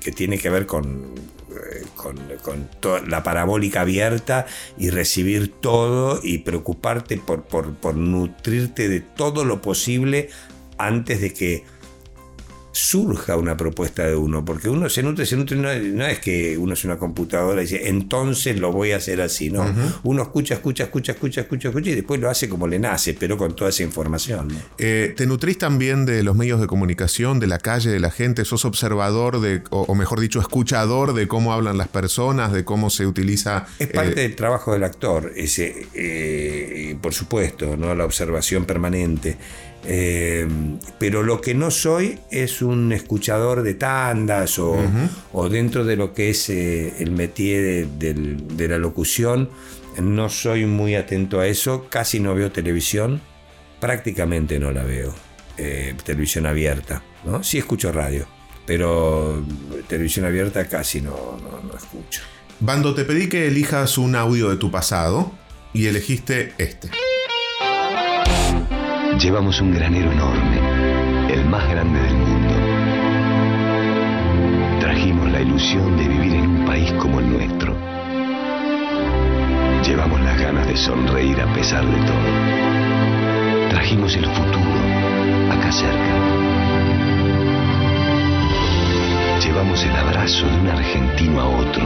que 0.00 0.12
tiene 0.12 0.38
que 0.38 0.50
ver 0.50 0.66
con, 0.66 1.14
eh, 1.50 1.86
con, 1.94 2.68
toda 2.78 3.00
la 3.00 3.22
parabólica 3.22 3.80
abierta 3.80 4.46
y 4.78 4.90
recibir 4.90 5.48
todo 5.48 6.20
y 6.22 6.38
preocuparte 6.38 7.16
por, 7.16 7.42
por, 7.42 7.74
por 7.74 7.96
nutrirte 7.96 8.88
de 8.88 9.00
todo 9.00 9.44
lo 9.44 9.60
posible 9.62 10.28
antes 10.78 11.20
de 11.20 11.32
que 11.32 11.64
surja 12.72 13.36
una 13.36 13.56
propuesta 13.56 14.06
de 14.06 14.14
uno, 14.14 14.44
porque 14.44 14.68
uno 14.68 14.88
se 14.88 15.02
nutre, 15.02 15.26
se 15.26 15.36
nutre, 15.36 15.56
no, 15.56 16.06
es 16.06 16.20
que 16.20 16.56
uno 16.56 16.74
es 16.74 16.84
una 16.84 16.98
computadora 16.98 17.62
y 17.62 17.64
dice, 17.64 17.88
entonces 17.88 18.58
lo 18.58 18.72
voy 18.72 18.92
a 18.92 18.96
hacer 18.96 19.20
así, 19.20 19.50
no. 19.50 19.66
Uno 20.04 20.22
escucha, 20.22 20.54
escucha, 20.54 20.84
escucha, 20.84 21.12
escucha, 21.12 21.40
escucha, 21.40 21.68
escucha 21.68 21.90
y 21.90 21.94
después 21.94 22.20
lo 22.20 22.30
hace 22.30 22.48
como 22.48 22.68
le 22.68 22.78
nace, 22.78 23.14
pero 23.14 23.36
con 23.36 23.56
toda 23.56 23.70
esa 23.70 23.82
información. 23.82 24.48
Eh, 24.78 25.14
¿Te 25.16 25.26
nutrís 25.26 25.58
también 25.58 26.06
de 26.06 26.22
los 26.22 26.36
medios 26.36 26.60
de 26.60 26.66
comunicación, 26.66 27.40
de 27.40 27.46
la 27.48 27.58
calle, 27.58 27.90
de 27.90 28.00
la 28.00 28.10
gente? 28.10 28.44
¿Sos 28.44 28.64
observador 28.64 29.40
de, 29.40 29.62
o, 29.70 29.94
mejor 29.94 30.20
dicho, 30.20 30.40
escuchador 30.40 31.12
de 31.14 31.26
cómo 31.26 31.52
hablan 31.52 31.76
las 31.76 31.88
personas, 31.88 32.52
de 32.52 32.64
cómo 32.64 32.90
se 32.90 33.06
utiliza? 33.06 33.66
Es 33.78 33.88
parte 33.88 34.20
eh, 34.20 34.28
del 34.28 34.36
trabajo 34.36 34.72
del 34.72 34.84
actor, 34.84 35.32
ese, 35.34 35.86
eh, 35.94 36.96
por 37.00 37.14
supuesto, 37.14 37.76
¿no? 37.76 37.94
la 37.94 38.04
observación 38.04 38.64
permanente. 38.64 39.36
Eh, 39.84 40.46
pero 40.98 41.22
lo 41.22 41.40
que 41.40 41.54
no 41.54 41.70
soy 41.70 42.18
es 42.30 42.60
un 42.60 42.92
escuchador 42.92 43.62
de 43.62 43.74
tandas 43.74 44.58
o, 44.58 45.48
dentro 45.48 45.84
de 45.84 45.96
lo 45.96 46.12
que 46.12 46.30
es 46.30 46.50
eh, 46.50 46.94
el 46.98 47.12
métier 47.12 47.86
de, 47.88 48.68
la 48.68 48.78
locución, 48.78 49.48
no 50.00 50.28
soy 50.28 50.66
muy 50.66 50.94
atento 50.94 51.40
a 51.40 51.46
eso, 51.46 51.86
casi 51.88 52.20
no 52.20 52.34
veo 52.34 52.52
televisión, 52.52 53.20
prácticamente 53.80 54.58
no 54.58 54.70
la 54.70 54.84
veo, 54.84 55.14
eh, 55.56 55.94
televisión 56.04 56.46
abierta, 56.46 57.02
¿no? 57.24 57.42
Sí 57.42 57.58
escucho 57.58 57.90
radio, 57.90 58.26
pero 58.66 59.42
televisión 59.88 60.26
abierta 60.26 60.66
casi 60.66 61.00
no, 61.00 61.38
no, 61.42 61.66
no 61.66 61.76
escucho. 61.76 62.22
Bando, 62.60 62.94
te 62.94 63.04
pedí 63.04 63.28
que 63.28 63.46
elijas 63.46 63.96
un 63.96 64.14
audio 64.14 64.50
de 64.50 64.56
tu 64.58 64.70
pasado 64.70 65.32
y 65.72 65.86
elegiste 65.86 66.52
este. 66.58 66.90
Llevamos 69.20 69.60
un 69.60 69.70
granero 69.70 70.10
enorme, 70.10 70.58
el 71.30 71.44
más 71.44 71.68
grande 71.68 72.00
del 72.00 72.14
mundo. 72.14 72.54
Trajimos 74.80 75.30
la 75.30 75.42
ilusión 75.42 75.94
de 75.98 76.08
vivir 76.08 76.36
en 76.36 76.46
un 76.46 76.64
país 76.64 76.90
como 76.94 77.20
el 77.20 77.30
nuestro. 77.30 77.76
Llevamos 79.86 80.22
las 80.22 80.40
ganas 80.40 80.66
de 80.66 80.74
sonreír 80.74 81.38
a 81.38 81.52
pesar 81.52 81.84
de 81.84 81.98
todo. 82.06 83.68
Trajimos 83.68 84.16
el 84.16 84.24
futuro 84.24 84.80
acá 85.52 85.70
cerca. 85.70 86.14
Llevamos 89.44 89.84
el 89.84 89.96
abrazo 89.96 90.46
de 90.46 90.60
un 90.60 90.68
argentino 90.68 91.40
a 91.42 91.46
otro. 91.46 91.84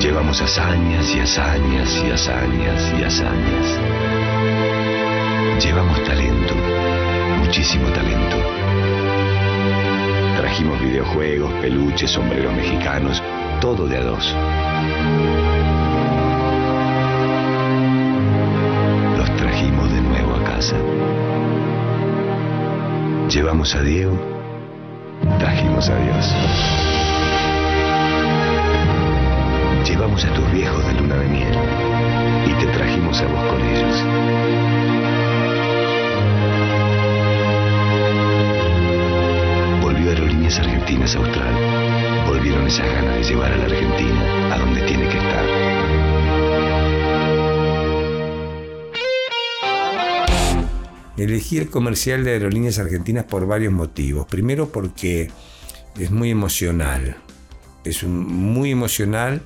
Llevamos 0.00 0.40
hazañas 0.40 1.14
y 1.14 1.20
hazañas 1.20 2.02
y 2.02 2.10
hazañas 2.10 2.94
y 2.98 3.02
hazañas. 3.04 4.19
Llevamos 5.60 6.02
talento, 6.04 6.54
muchísimo 7.38 7.88
talento. 7.88 8.36
Trajimos 10.36 10.80
videojuegos, 10.80 11.52
peluches, 11.60 12.10
sombreros 12.10 12.52
mexicanos, 12.54 13.22
todo 13.60 13.86
de 13.86 13.98
a 13.98 14.02
dos. 14.02 14.34
Los 19.18 19.36
trajimos 19.36 19.92
de 19.92 20.00
nuevo 20.00 20.34
a 20.34 20.44
casa. 20.44 20.76
Llevamos 23.28 23.74
a 23.74 23.82
Diego, 23.82 24.18
trajimos 25.38 25.88
a 25.88 25.96
Dios. 25.96 26.34
Llevamos 29.86 30.24
a 30.24 30.32
tus 30.32 30.52
viejos 30.52 30.86
de 30.86 30.94
luna 30.94 31.16
de 31.16 31.28
miel 31.28 31.58
con 33.18 33.60
ellos. 33.60 34.04
Argentinas 40.58 41.14
Austral. 41.16 42.26
Volvieron 42.26 42.66
esas 42.66 42.86
ganas 42.86 43.16
de 43.16 43.22
llevar 43.22 43.52
a 43.52 43.56
la 43.56 43.64
Argentina 43.64 44.54
a 44.54 44.58
donde 44.58 44.82
tiene 44.82 45.08
que 45.08 45.18
estar. 45.18 45.44
Elegí 51.16 51.58
el 51.58 51.70
comercial 51.70 52.24
de 52.24 52.32
Aerolíneas 52.32 52.78
Argentinas 52.78 53.24
por 53.24 53.46
varios 53.46 53.72
motivos. 53.72 54.26
Primero 54.26 54.70
porque 54.70 55.30
es 55.98 56.10
muy 56.10 56.30
emocional. 56.30 57.16
Es 57.84 58.02
muy 58.04 58.72
emocional 58.72 59.42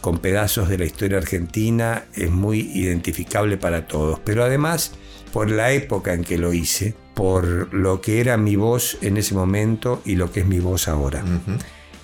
con 0.00 0.18
pedazos 0.18 0.68
de 0.68 0.78
la 0.78 0.84
historia 0.84 1.18
argentina, 1.18 2.04
es 2.14 2.30
muy 2.30 2.60
identificable 2.60 3.56
para 3.56 3.86
todos. 3.86 4.20
Pero 4.24 4.44
además, 4.44 4.92
por 5.32 5.50
la 5.50 5.72
época 5.72 6.14
en 6.14 6.24
que 6.24 6.38
lo 6.38 6.52
hice, 6.52 6.94
por 7.14 7.74
lo 7.74 8.00
que 8.00 8.20
era 8.20 8.36
mi 8.36 8.56
voz 8.56 8.98
en 9.02 9.16
ese 9.16 9.34
momento 9.34 10.02
y 10.04 10.14
lo 10.14 10.30
que 10.30 10.40
es 10.40 10.46
mi 10.46 10.60
voz 10.60 10.88
ahora. 10.88 11.24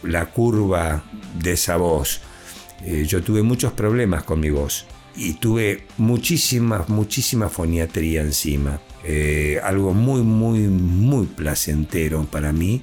La 0.03 0.27
curva 0.27 1.05
de 1.41 1.53
esa 1.53 1.77
voz. 1.77 2.21
Eh, 2.85 3.05
yo 3.07 3.23
tuve 3.23 3.43
muchos 3.43 3.73
problemas 3.73 4.25
con 4.25 4.41
mi 4.41 4.51
voz 4.51 4.87
y 5.17 5.35
tuve 5.35 5.87
muchísima, 5.97 6.85
muchísima 6.89 7.49
foniatría 7.49 8.23
encima. 8.23 8.81
Eh, 9.05 9.61
algo 9.63 9.95
muy, 9.95 10.23
muy, 10.23 10.61
muy 10.61 11.27
placentero 11.27 12.25
para 12.25 12.53
mí 12.53 12.83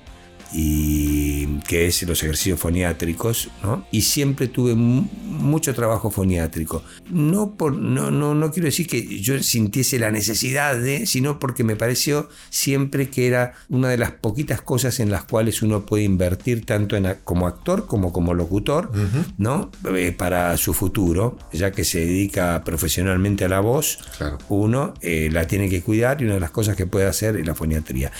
y 0.54 1.60
que 1.60 1.88
es 1.88 2.04
los 2.04 2.22
ejercicios 2.24 2.60
foniátricos, 2.60 3.50
¿no? 3.64 3.86
Y 3.92 4.02
siempre 4.02 4.48
tuve 4.48 4.76
mucho 4.76 5.74
trabajo 5.74 6.12
foniátrico. 6.12 6.84
No, 7.10 7.56
por, 7.56 7.74
no, 7.74 8.12
no, 8.12 8.36
no 8.36 8.52
quiero 8.52 8.66
decir 8.66 8.88
que 8.88 9.20
yo 9.22 9.42
sintiese 9.42 10.00
la 10.00 10.12
necesidad 10.12 10.78
de, 10.78 11.06
sino 11.06 11.40
porque 11.40 11.64
me 11.64 11.76
pareció 11.76 12.30
siempre 12.50 13.10
que 13.10 13.28
era 13.28 13.54
una 13.70 13.90
de 13.90 13.98
las 13.98 14.12
poquitas 14.12 14.62
cosas 14.62 15.00
en 15.00 15.12
las 15.12 15.24
cuales 15.24 15.62
uno 15.62 15.86
puede 15.86 16.04
invertir 16.04 16.66
tanto 16.66 16.96
en, 16.96 17.16
como 17.24 17.48
actor 17.48 17.88
como 17.88 18.12
como 18.12 18.34
locutor, 18.34 18.92
¿no? 19.38 19.72
Eh, 19.96 20.12
para 20.12 20.56
su 20.58 20.74
futuro, 20.74 21.38
ya 21.54 21.72
que 21.72 21.84
se 21.84 22.00
dedica 22.00 22.64
profesionalmente 22.64 23.46
a 23.46 23.50
la 23.50 23.60
voz, 23.60 24.00
uno 24.50 24.94
eh, 25.02 25.30
la 25.32 25.48
tiene 25.48 25.70
que 25.70 25.82
cuidar 25.82 26.22
y 26.22 26.26
una 26.26 26.36
de 26.36 26.40
las 26.40 26.52
cosas 26.52 26.76
que 26.76 26.86
puede 26.86 27.06
hacer 27.06 27.38
es 27.38 27.46
la 27.46 27.56
foniatría. 27.56 28.12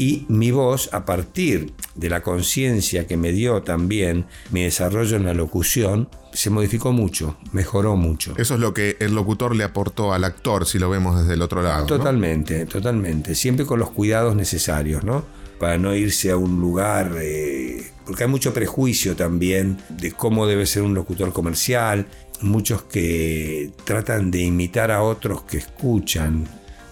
Y 0.00 0.24
mi 0.28 0.50
voz, 0.50 0.88
a 0.94 1.04
partir 1.04 1.74
de 1.94 2.08
la 2.08 2.22
conciencia 2.22 3.06
que 3.06 3.18
me 3.18 3.32
dio 3.32 3.60
también 3.60 4.24
mi 4.50 4.62
desarrollo 4.62 5.14
en 5.14 5.26
la 5.26 5.34
locución, 5.34 6.08
se 6.32 6.48
modificó 6.48 6.90
mucho, 6.92 7.36
mejoró 7.52 7.96
mucho. 7.96 8.32
Eso 8.38 8.54
es 8.54 8.60
lo 8.60 8.72
que 8.72 8.96
el 8.98 9.14
locutor 9.14 9.54
le 9.54 9.62
aportó 9.62 10.14
al 10.14 10.24
actor, 10.24 10.64
si 10.64 10.78
lo 10.78 10.88
vemos 10.88 11.20
desde 11.20 11.34
el 11.34 11.42
otro 11.42 11.60
lado. 11.60 11.84
Totalmente, 11.84 12.64
totalmente. 12.64 13.34
Siempre 13.34 13.66
con 13.66 13.78
los 13.78 13.90
cuidados 13.90 14.34
necesarios, 14.34 15.04
¿no? 15.04 15.22
Para 15.58 15.76
no 15.76 15.94
irse 15.94 16.30
a 16.30 16.38
un 16.38 16.58
lugar. 16.58 17.16
Eh, 17.20 17.92
porque 18.06 18.24
hay 18.24 18.30
mucho 18.30 18.54
prejuicio 18.54 19.16
también 19.16 19.76
de 19.90 20.12
cómo 20.12 20.46
debe 20.46 20.64
ser 20.64 20.82
un 20.82 20.94
locutor 20.94 21.34
comercial. 21.34 22.06
Muchos 22.40 22.84
que 22.84 23.70
tratan 23.84 24.30
de 24.30 24.38
imitar 24.44 24.90
a 24.90 25.02
otros 25.02 25.42
que 25.42 25.58
escuchan 25.58 26.48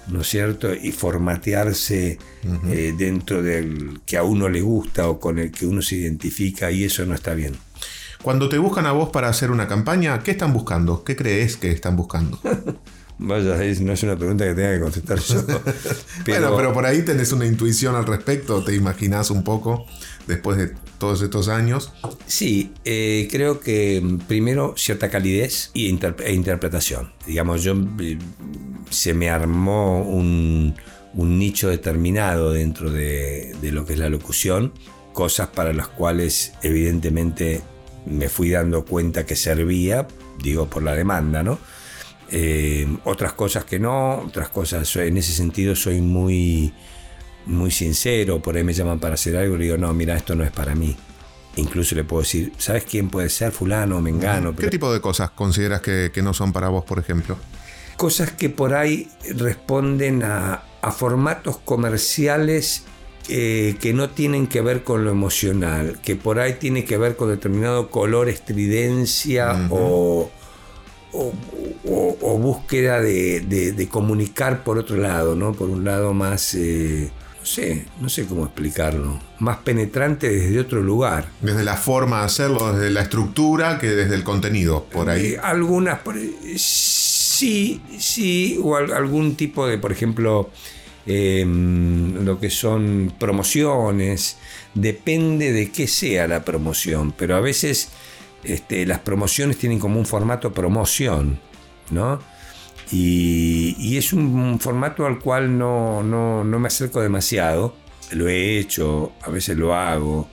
¿no 0.09 0.23
es 0.23 0.29
cierto? 0.29 0.73
Y 0.75 0.93
formatearse 0.93 2.19
eh, 2.69 2.95
dentro 2.97 3.43
del 3.43 4.01
que 4.07 4.17
a 4.17 4.23
uno 4.23 4.49
le 4.49 4.61
gusta 4.61 5.09
o 5.09 5.21
con 5.21 5.39
el 5.39 5.51
que 5.51 5.67
uno 5.67 5.83
se 5.83 5.97
identifica 5.97 6.71
y 6.71 6.85
eso 6.85 7.05
no 7.07 7.15
está 7.15 7.35
bien. 7.35 7.55
Cuando 8.23 8.49
te 8.49 8.59
buscan 8.59 8.87
a 8.87 8.93
vos 8.93 9.11
para 9.11 9.29
hacer 9.29 9.51
una 9.51 9.69
campaña, 9.69 10.23
¿qué 10.23 10.33
están 10.33 10.53
buscando? 10.53 11.05
¿Qué 11.05 11.15
crees 11.15 11.57
que 11.57 11.71
están 11.71 11.97
buscando? 11.97 12.41
Vaya, 13.21 13.57
no 13.81 13.93
es 13.93 14.03
una 14.05 14.17
pregunta 14.17 14.45
que 14.45 14.55
tenga 14.55 14.75
que 14.75 14.81
contestar 14.81 15.19
yo. 15.19 15.45
pero... 16.25 16.41
Bueno, 16.41 16.57
pero 16.57 16.73
por 16.73 16.87
ahí 16.87 17.03
tenés 17.03 17.33
una 17.33 17.47
intuición 17.47 17.97
al 17.97 18.07
respecto, 18.07 18.63
te 18.63 18.75
imaginás 18.75 19.31
un 19.31 19.43
poco 19.43 19.87
después 20.27 20.57
de 20.57 20.73
todos 20.99 21.23
estos 21.23 21.49
años? 21.49 21.93
Sí, 22.27 22.73
eh, 22.85 23.29
creo 23.31 23.61
que 23.61 24.01
mm, 24.03 24.19
primero 24.21 24.75
cierta 24.77 25.09
calidez 25.09 25.71
e 25.75 26.33
interpretación. 26.33 27.13
Digamos, 27.27 27.63
yo 27.63 27.75
eh, 28.01 28.19
se 28.91 29.15
me 29.15 29.31
armó 29.31 30.03
un, 30.03 30.75
nicho 31.15 31.69
determinado 31.69 32.53
dentro 32.53 32.91
de, 32.93 33.57
lo 33.63 33.85
que 33.85 33.95
es 33.95 33.99
la 33.99 34.09
locución, 34.09 34.73
cosas 35.13 35.49
para 35.49 35.73
las 35.73 35.89
cuales 35.89 36.53
evidentemente 36.63 37.63
me 38.07 38.29
fui 38.29 38.51
dando 38.51 38.85
cuenta 38.85 39.27
que 39.27 39.35
servía, 39.35 40.07
digo 40.43 40.69
por 40.69 40.83
la 40.83 40.95
demanda, 40.95 41.43
¿no? 41.43 41.59
Eh, 42.31 42.87
otras 43.05 43.33
cosas 43.33 43.65
que 43.65 43.79
no, 43.79 44.19
otras 44.19 44.51
cosas, 44.51 44.95
en 44.97 45.17
ese 45.17 45.33
sentido 45.33 45.75
soy 45.75 46.01
muy, 46.01 46.73
muy 47.47 47.71
sincero, 47.71 48.41
por 48.41 48.57
ahí 48.57 48.65
me 48.65 48.73
llaman 48.75 48.99
para 49.01 49.15
hacer 49.15 49.37
algo 49.37 49.55
y 49.55 49.59
le 49.59 49.65
digo, 49.65 49.77
no, 49.79 49.93
mira, 49.95 50.17
esto 50.17 50.35
no 50.35 50.45
es 50.45 50.51
para 50.51 50.75
mí. 50.75 50.97
Incluso 51.57 51.95
le 51.95 52.05
puedo 52.05 52.23
decir, 52.23 52.53
¿sabes 52.59 52.85
quién 52.85 53.09
puede 53.09 53.29
ser? 53.31 53.51
Fulano, 53.53 54.01
Mengano. 54.01 54.51
¿Qué 54.53 54.57
Pero 54.59 54.71
tipo 54.71 54.93
de 54.93 55.01
cosas 55.01 55.31
consideras 55.31 55.81
que, 55.81 56.11
que 56.13 56.23
no 56.23 56.33
son 56.35 56.53
para 56.53 56.69
vos, 56.69 56.85
por 56.85 56.99
ejemplo? 56.99 57.37
cosas 57.97 58.31
que 58.31 58.49
por 58.49 58.75
ahí 58.75 59.09
responden 59.35 60.23
a, 60.23 60.63
a 60.83 60.93
formatos 60.93 61.59
comerciales 61.59 62.85
eh, 63.29 63.75
que 63.81 63.93
no 63.93 64.11
tienen 64.11 64.47
que 64.47 64.61
ver 64.61 64.85
con 64.85 65.05
lo 65.05 65.11
emocional, 65.11 65.99
que 66.01 66.15
por 66.15 66.39
ahí 66.39 66.55
tiene 66.61 66.85
que 66.85 66.97
ver 66.97 67.17
con 67.17 67.29
determinado 67.29 67.91
color, 67.91 68.29
estridencia 68.29 69.67
o, 69.71 70.31
o- 71.13 71.33
o- 71.85 72.17
o 72.21 72.39
búsqueda 72.39 73.01
de, 73.01 73.41
de- 73.41 73.73
de 73.73 73.89
comunicar 73.89 74.63
por 74.63 74.79
otro 74.79 74.97
lado, 74.97 75.35
¿no? 75.35 75.53
Por 75.53 75.69
un 75.69 75.85
lado 75.85 76.15
más, 76.15 76.55
eh, 76.55 77.11
sé, 77.49 77.87
no 78.01 78.09
sé 78.09 78.27
cómo 78.27 78.45
explicarlo, 78.45 79.19
más 79.39 79.59
penetrante 79.59 80.29
desde 80.29 80.61
otro 80.61 80.83
lugar. 80.83 81.29
Desde 81.41 81.65
la 81.65 81.77
forma 81.77 82.21
de 82.21 82.27
hacerlo, 82.27 82.73
desde 82.75 82.91
la 82.91 83.03
estructura, 83.03 83.79
que 83.79 83.89
desde 83.89 84.15
el 84.15 84.23
contenido, 84.25 84.85
por 84.85 85.09
ahí. 85.11 85.27
Eh, 85.35 85.41
algunas, 85.43 86.01
sí, 86.57 87.81
sí, 87.99 88.59
o 88.63 88.77
al- 88.77 88.93
algún 88.93 89.35
tipo 89.37 89.67
de, 89.67 89.79
por 89.79 89.93
ejemplo, 89.93 90.51
em, 91.07 92.25
lo 92.25 92.39
que 92.39 92.51
son 92.51 93.13
promociones, 93.19 94.37
depende 94.75 95.53
de 95.53 95.71
qué 95.71 95.87
sea 95.89 96.29
la 96.29 96.45
promoción, 96.45 97.13
pero 97.17 97.37
a 97.37 97.41
veces 97.41 97.89
este, 98.45 98.87
las 98.87 99.01
promociones 99.01 99.57
tienen 99.59 99.79
como 99.79 99.99
un 99.99 100.07
formato 100.07 100.53
promoción, 100.53 101.41
¿no? 101.91 102.21
Y, 102.91 103.77
y 103.79 103.97
es 103.99 104.13
un, 104.13 104.59
formato 104.61 105.05
al 105.07 105.19
cual 105.19 105.59
no, 105.59 106.03
no, 106.03 106.43
no 106.45 106.59
me 106.59 106.69
acerco 106.69 107.01
demasiado, 107.03 107.75
lo 108.13 108.29
he 108.29 108.59
hecho, 108.59 109.13
a 109.23 109.31
veces 109.31 109.57
lo 109.59 109.75
hago, 109.75 110.29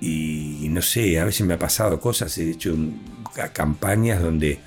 y 0.00 0.66
no 0.70 0.82
sé, 0.82 1.18
a 1.18 1.24
veces 1.24 1.46
me 1.46 1.54
ha 1.54 1.58
pasado 1.58 1.98
cosas, 2.00 2.36
he 2.38 2.50
hecho 2.50 2.76
campañas 3.52 4.20
donde 4.22 4.58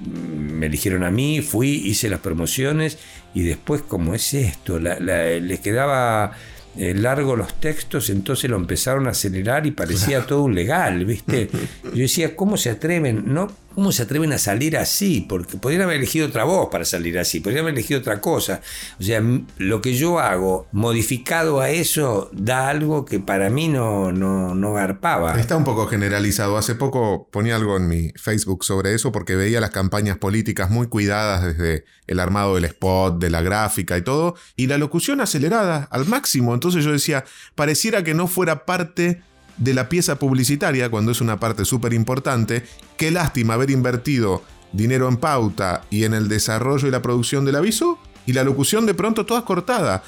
mm, 0.00 0.52
me 0.52 0.66
eligieron 0.66 1.04
a 1.04 1.10
mí, 1.10 1.42
fui, 1.42 1.68
hice 1.68 2.08
las 2.08 2.20
promociones 2.20 2.98
y 3.34 3.42
después 3.42 3.82
como 3.82 4.14
es 4.14 4.32
esto, 4.34 4.78
La- 4.80 4.98
la- 5.00 5.26
les 5.38 5.60
quedaba 5.60 6.32
eh, 6.76 6.92
largo 6.94 7.36
los 7.36 7.54
textos, 7.60 8.10
entonces 8.10 8.50
lo 8.50 8.56
empezaron 8.56 9.06
a 9.06 9.10
acelerar 9.10 9.66
y 9.66 9.70
parecía 9.70 10.26
todo 10.26 10.42
un 10.42 10.54
legal, 10.56 11.04
¿viste? 11.04 11.48
Yo 11.84 11.90
decía, 12.02 12.34
¿cómo 12.34 12.56
se 12.56 12.70
atreven? 12.70 13.32
No, 13.32 13.48
¿cómo 13.74 13.92
se 13.92 14.02
atreven 14.02 14.32
a 14.32 14.38
salir 14.38 14.76
así? 14.76 15.24
Porque 15.28 15.56
podrían 15.56 15.82
haber 15.82 15.96
elegido 15.96 16.26
otra 16.26 16.44
voz 16.44 16.68
para 16.70 16.84
salir 16.84 17.18
así, 17.18 17.40
podrían 17.40 17.62
haber 17.62 17.74
elegido 17.74 18.00
otra 18.00 18.20
cosa. 18.20 18.60
O 18.98 19.02
sea, 19.02 19.22
lo 19.58 19.80
que 19.80 19.94
yo 19.94 20.18
hago, 20.18 20.66
modificado 20.72 21.60
a 21.60 21.70
eso, 21.70 22.30
da 22.32 22.68
algo 22.68 23.04
que 23.04 23.20
para 23.20 23.50
mí 23.50 23.68
no, 23.68 24.12
no, 24.12 24.54
no 24.54 24.72
garpaba. 24.72 25.38
Está 25.38 25.56
un 25.56 25.64
poco 25.64 25.86
generalizado. 25.86 26.56
Hace 26.56 26.74
poco 26.74 27.28
ponía 27.30 27.56
algo 27.56 27.76
en 27.76 27.88
mi 27.88 28.10
Facebook 28.16 28.64
sobre 28.64 28.94
eso 28.94 29.12
porque 29.12 29.36
veía 29.36 29.60
las 29.60 29.70
campañas 29.70 30.18
políticas 30.18 30.70
muy 30.70 30.88
cuidadas 30.88 31.44
desde 31.44 31.84
el 32.06 32.20
armado 32.20 32.54
del 32.54 32.64
spot, 32.66 33.18
de 33.18 33.30
la 33.30 33.42
gráfica 33.42 33.96
y 33.96 34.02
todo, 34.02 34.34
y 34.56 34.66
la 34.66 34.78
locución 34.78 35.20
acelerada 35.20 35.88
al 35.90 36.06
máximo. 36.06 36.54
Entonces 36.54 36.84
yo 36.84 36.92
decía, 36.92 37.24
pareciera 37.54 38.04
que 38.04 38.14
no 38.14 38.26
fuera 38.26 38.64
parte 38.64 39.22
de 39.56 39.74
la 39.74 39.88
pieza 39.88 40.18
publicitaria 40.18 40.90
cuando 40.90 41.12
es 41.12 41.20
una 41.20 41.38
parte 41.38 41.64
súper 41.64 41.92
importante. 41.92 42.64
Qué 42.96 43.10
lástima 43.10 43.54
haber 43.54 43.70
invertido 43.70 44.42
dinero 44.72 45.08
en 45.08 45.16
pauta 45.16 45.82
y 45.90 46.04
en 46.04 46.14
el 46.14 46.28
desarrollo 46.28 46.88
y 46.88 46.90
la 46.90 47.02
producción 47.02 47.44
del 47.44 47.56
aviso. 47.56 47.98
Y 48.26 48.32
la 48.32 48.42
locución 48.42 48.86
de 48.86 48.94
pronto 48.94 49.26
toda 49.26 49.44
cortada. 49.44 50.02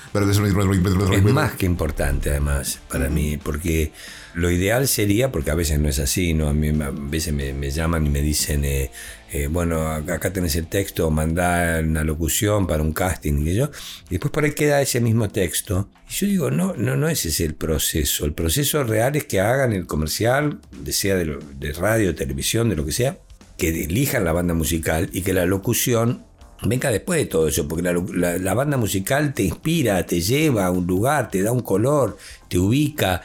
Es 1.13 1.23
más 1.23 1.53
que 1.53 1.67
importante 1.67 2.31
además 2.31 2.81
para 2.89 3.11
mí, 3.11 3.37
porque 3.37 3.93
lo 4.37 4.51
ideal 4.51 4.87
sería, 4.87 5.33
porque 5.33 5.51
a 5.51 5.55
veces 5.55 5.79
no 5.81 5.89
es 5.89 5.99
así, 5.99 6.35
¿no? 6.35 6.49
A 6.49 6.53
mí 6.53 6.69
a 6.69 6.91
veces 6.93 7.33
me, 7.33 7.53
me 7.55 7.71
llaman 7.71 8.07
y 8.07 8.11
me 8.11 8.21
dicen, 8.21 8.65
eh, 8.65 8.91
eh, 9.33 9.49
bueno, 9.49 9.89
acá 9.91 10.33
tenés 10.33 10.57
el 10.57 10.67
texto, 10.67 11.11
mandá 11.11 11.81
una 11.83 12.05
locución 12.05 12.67
para 12.67 12.83
un 12.83 12.93
casting, 12.93 13.47
y 13.47 13.55
yo, 13.55 13.71
y 14.09 14.11
después 14.11 14.31
por 14.31 14.45
ahí 14.45 14.53
queda 14.53 14.83
ese 14.83 15.01
mismo 15.01 15.29
texto. 15.31 15.89
Y 16.09 16.13
yo 16.15 16.27
digo, 16.27 16.51
no, 16.51 16.75
no, 16.77 16.97
no 16.97 17.09
ese 17.09 17.29
es 17.29 17.41
el 17.41 17.55
proceso. 17.55 18.27
El 18.27 18.35
proceso 18.35 18.85
real 18.85 19.17
es 19.17 19.25
que 19.25 19.41
hagan 19.41 19.73
el 19.73 19.87
comercial, 19.87 20.61
sea 20.91 21.17
de, 21.17 21.39
de 21.59 21.73
radio, 21.73 22.15
televisión, 22.15 22.69
de 22.69 22.77
lo 22.77 22.85
que 22.85 22.93
sea, 22.93 23.19
que 23.57 23.69
elijan 23.85 24.25
la 24.25 24.33
banda 24.33 24.53
musical 24.55 25.09
y 25.13 25.23
que 25.23 25.33
la 25.33 25.47
locución 25.47 26.25
venga 26.63 26.91
después 26.91 27.19
de 27.19 27.27
todo 27.27 27.49
eso, 27.49 27.67
porque 27.69 27.83
la, 27.83 27.93
la- 28.15 28.39
la 28.39 28.55
banda 28.55 28.77
musical 28.77 29.33
te 29.35 29.43
inspira, 29.45 30.05
te 30.07 30.21
lleva 30.21 30.67
a 30.67 30.71
un 30.71 30.87
lugar, 30.87 31.31
te 31.31 31.43
da 31.43 31.53
un 31.53 31.61
color, 31.61 32.17
te 32.49 32.59
ubica. 32.59 33.23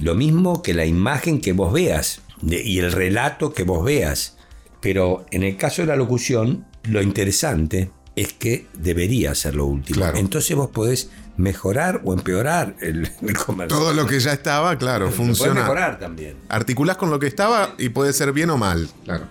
Lo 0.00 0.14
mismo 0.14 0.62
que 0.62 0.74
la 0.74 0.84
imagen 0.86 1.40
que 1.40 1.52
vos 1.52 1.72
veas 1.72 2.20
de- 2.42 2.62
y 2.62 2.78
el 2.78 2.92
relato 2.92 3.52
que 3.52 3.62
vos 3.62 3.84
veas. 3.84 4.36
Pero 4.80 5.24
en 5.30 5.42
el 5.42 5.56
caso 5.56 5.82
de 5.82 5.88
la 5.88 5.96
locución, 5.96 6.66
lo 6.84 7.02
interesante 7.02 7.90
es 8.14 8.32
que 8.32 8.66
debería 8.74 9.34
ser 9.34 9.54
lo 9.54 9.66
último. 9.66 9.96
Claro. 9.98 10.16
Entonces 10.18 10.56
vos 10.56 10.70
podés 10.70 11.10
mejorar 11.36 12.00
o 12.04 12.14
empeorar 12.14 12.76
el, 12.80 13.10
el 13.22 13.36
comercio. 13.36 13.76
Todo 13.76 13.92
lo 13.92 14.06
que 14.06 14.20
ya 14.20 14.32
estaba, 14.32 14.76
claro, 14.78 15.10
funciona. 15.10 15.60
mejorar 15.62 15.98
también. 15.98 16.36
Articulás 16.48 16.96
con 16.96 17.10
lo 17.10 17.18
que 17.18 17.26
estaba 17.26 17.74
y 17.78 17.88
puede 17.90 18.12
ser 18.12 18.32
bien 18.32 18.50
o 18.50 18.56
mal. 18.56 18.88
Claro. 19.04 19.26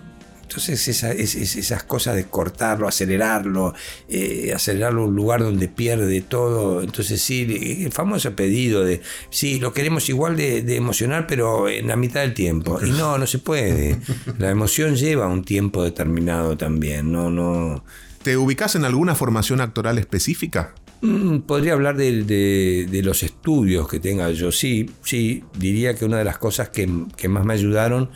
Entonces 0.56 0.88
esa- 0.88 1.12
es- 1.12 1.34
es- 1.34 1.54
esas 1.56 1.82
cosas 1.82 2.16
de 2.16 2.24
cortarlo, 2.24 2.88
acelerarlo, 2.88 3.74
eh, 4.08 4.52
acelerarlo 4.54 5.02
a 5.02 5.04
un 5.04 5.14
lugar 5.14 5.40
donde 5.42 5.68
pierde 5.68 6.22
todo. 6.22 6.82
Entonces 6.82 7.20
sí, 7.20 7.82
el 7.84 7.92
famoso 7.92 8.34
pedido 8.34 8.82
de, 8.82 9.02
sí, 9.28 9.60
lo 9.60 9.74
queremos 9.74 10.08
igual 10.08 10.34
de, 10.34 10.62
de 10.62 10.76
emocional, 10.76 11.26
pero 11.26 11.68
en 11.68 11.88
la 11.88 11.96
mitad 11.96 12.22
del 12.22 12.32
tiempo. 12.32 12.78
Y 12.82 12.88
no, 12.92 13.18
no 13.18 13.26
se 13.26 13.38
puede. 13.38 13.98
La 14.38 14.48
emoción 14.48 14.96
lleva 14.96 15.26
un 15.28 15.44
tiempo 15.44 15.84
determinado 15.84 16.56
también. 16.56 17.12
No, 17.12 17.28
no. 17.28 17.84
¿Te 18.22 18.38
ubicás 18.38 18.74
en 18.76 18.86
alguna 18.86 19.14
formación 19.14 19.60
actoral 19.60 19.98
específica? 19.98 20.74
Mm, 21.02 21.40
Podría 21.40 21.74
hablar 21.74 21.98
de, 21.98 22.24
de- 22.24 22.86
de 22.90 23.02
los 23.02 23.22
estudios 23.22 23.86
que 23.88 24.00
tenga 24.00 24.30
yo. 24.30 24.50
Sí, 24.52 24.90
sí, 25.04 25.44
diría 25.58 25.94
que 25.94 26.06
una 26.06 26.16
de 26.16 26.24
las 26.24 26.38
cosas 26.38 26.70
que, 26.70 26.88
que 27.14 27.28
más 27.28 27.44
me 27.44 27.52
ayudaron 27.52 28.08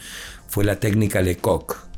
fue 0.49 0.65
la 0.65 0.81
técnica 0.81 1.21
Lecoq. 1.21 1.90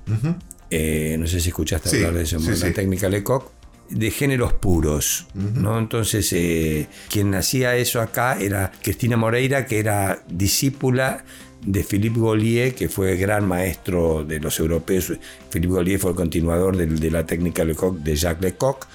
Eh, 0.70 1.16
no 1.18 1.27
sé 1.27 1.40
si 1.40 1.48
escuchaste 1.51 1.90
Sí, 1.90 1.96
hablar 1.96 2.14
de 2.14 2.22
eso, 2.22 2.38
sí, 2.40 2.46
la 2.68 2.72
técnica 2.72 3.09
Lecoq 3.09 3.51
de 3.90 4.11
géneros 4.11 4.55
puros, 4.55 5.27
¿no? 5.35 5.79
Entonces, 5.79 6.33
eh, 6.33 6.87
quien 7.11 7.35
hacía 7.35 7.77
eso 7.77 8.01
acá 8.01 8.38
era 8.40 8.72
Cristina 8.83 9.18
Moreira, 9.18 9.66
que 9.66 9.79
era 9.81 10.22
discípula 10.29 11.25
de 11.66 11.85
Philippe 11.85 12.18
Gaulier, 12.18 12.75
que 12.75 12.88
fue 12.88 13.16
gran 13.16 13.46
maestro 13.46 14.25
de 14.25 14.40
los 14.40 14.59
europeos. 14.59 15.12
Philippe 15.51 15.75
Gaulier 15.75 15.98
fue 15.98 16.11
el 16.12 16.16
continuador 16.16 16.77
de, 16.77 17.11
la 17.11 17.27
técnica 17.27 17.64
Lecoq 17.64 17.98
de 17.98 18.16
Jacques 18.16 18.42
Lecoq 18.42 18.87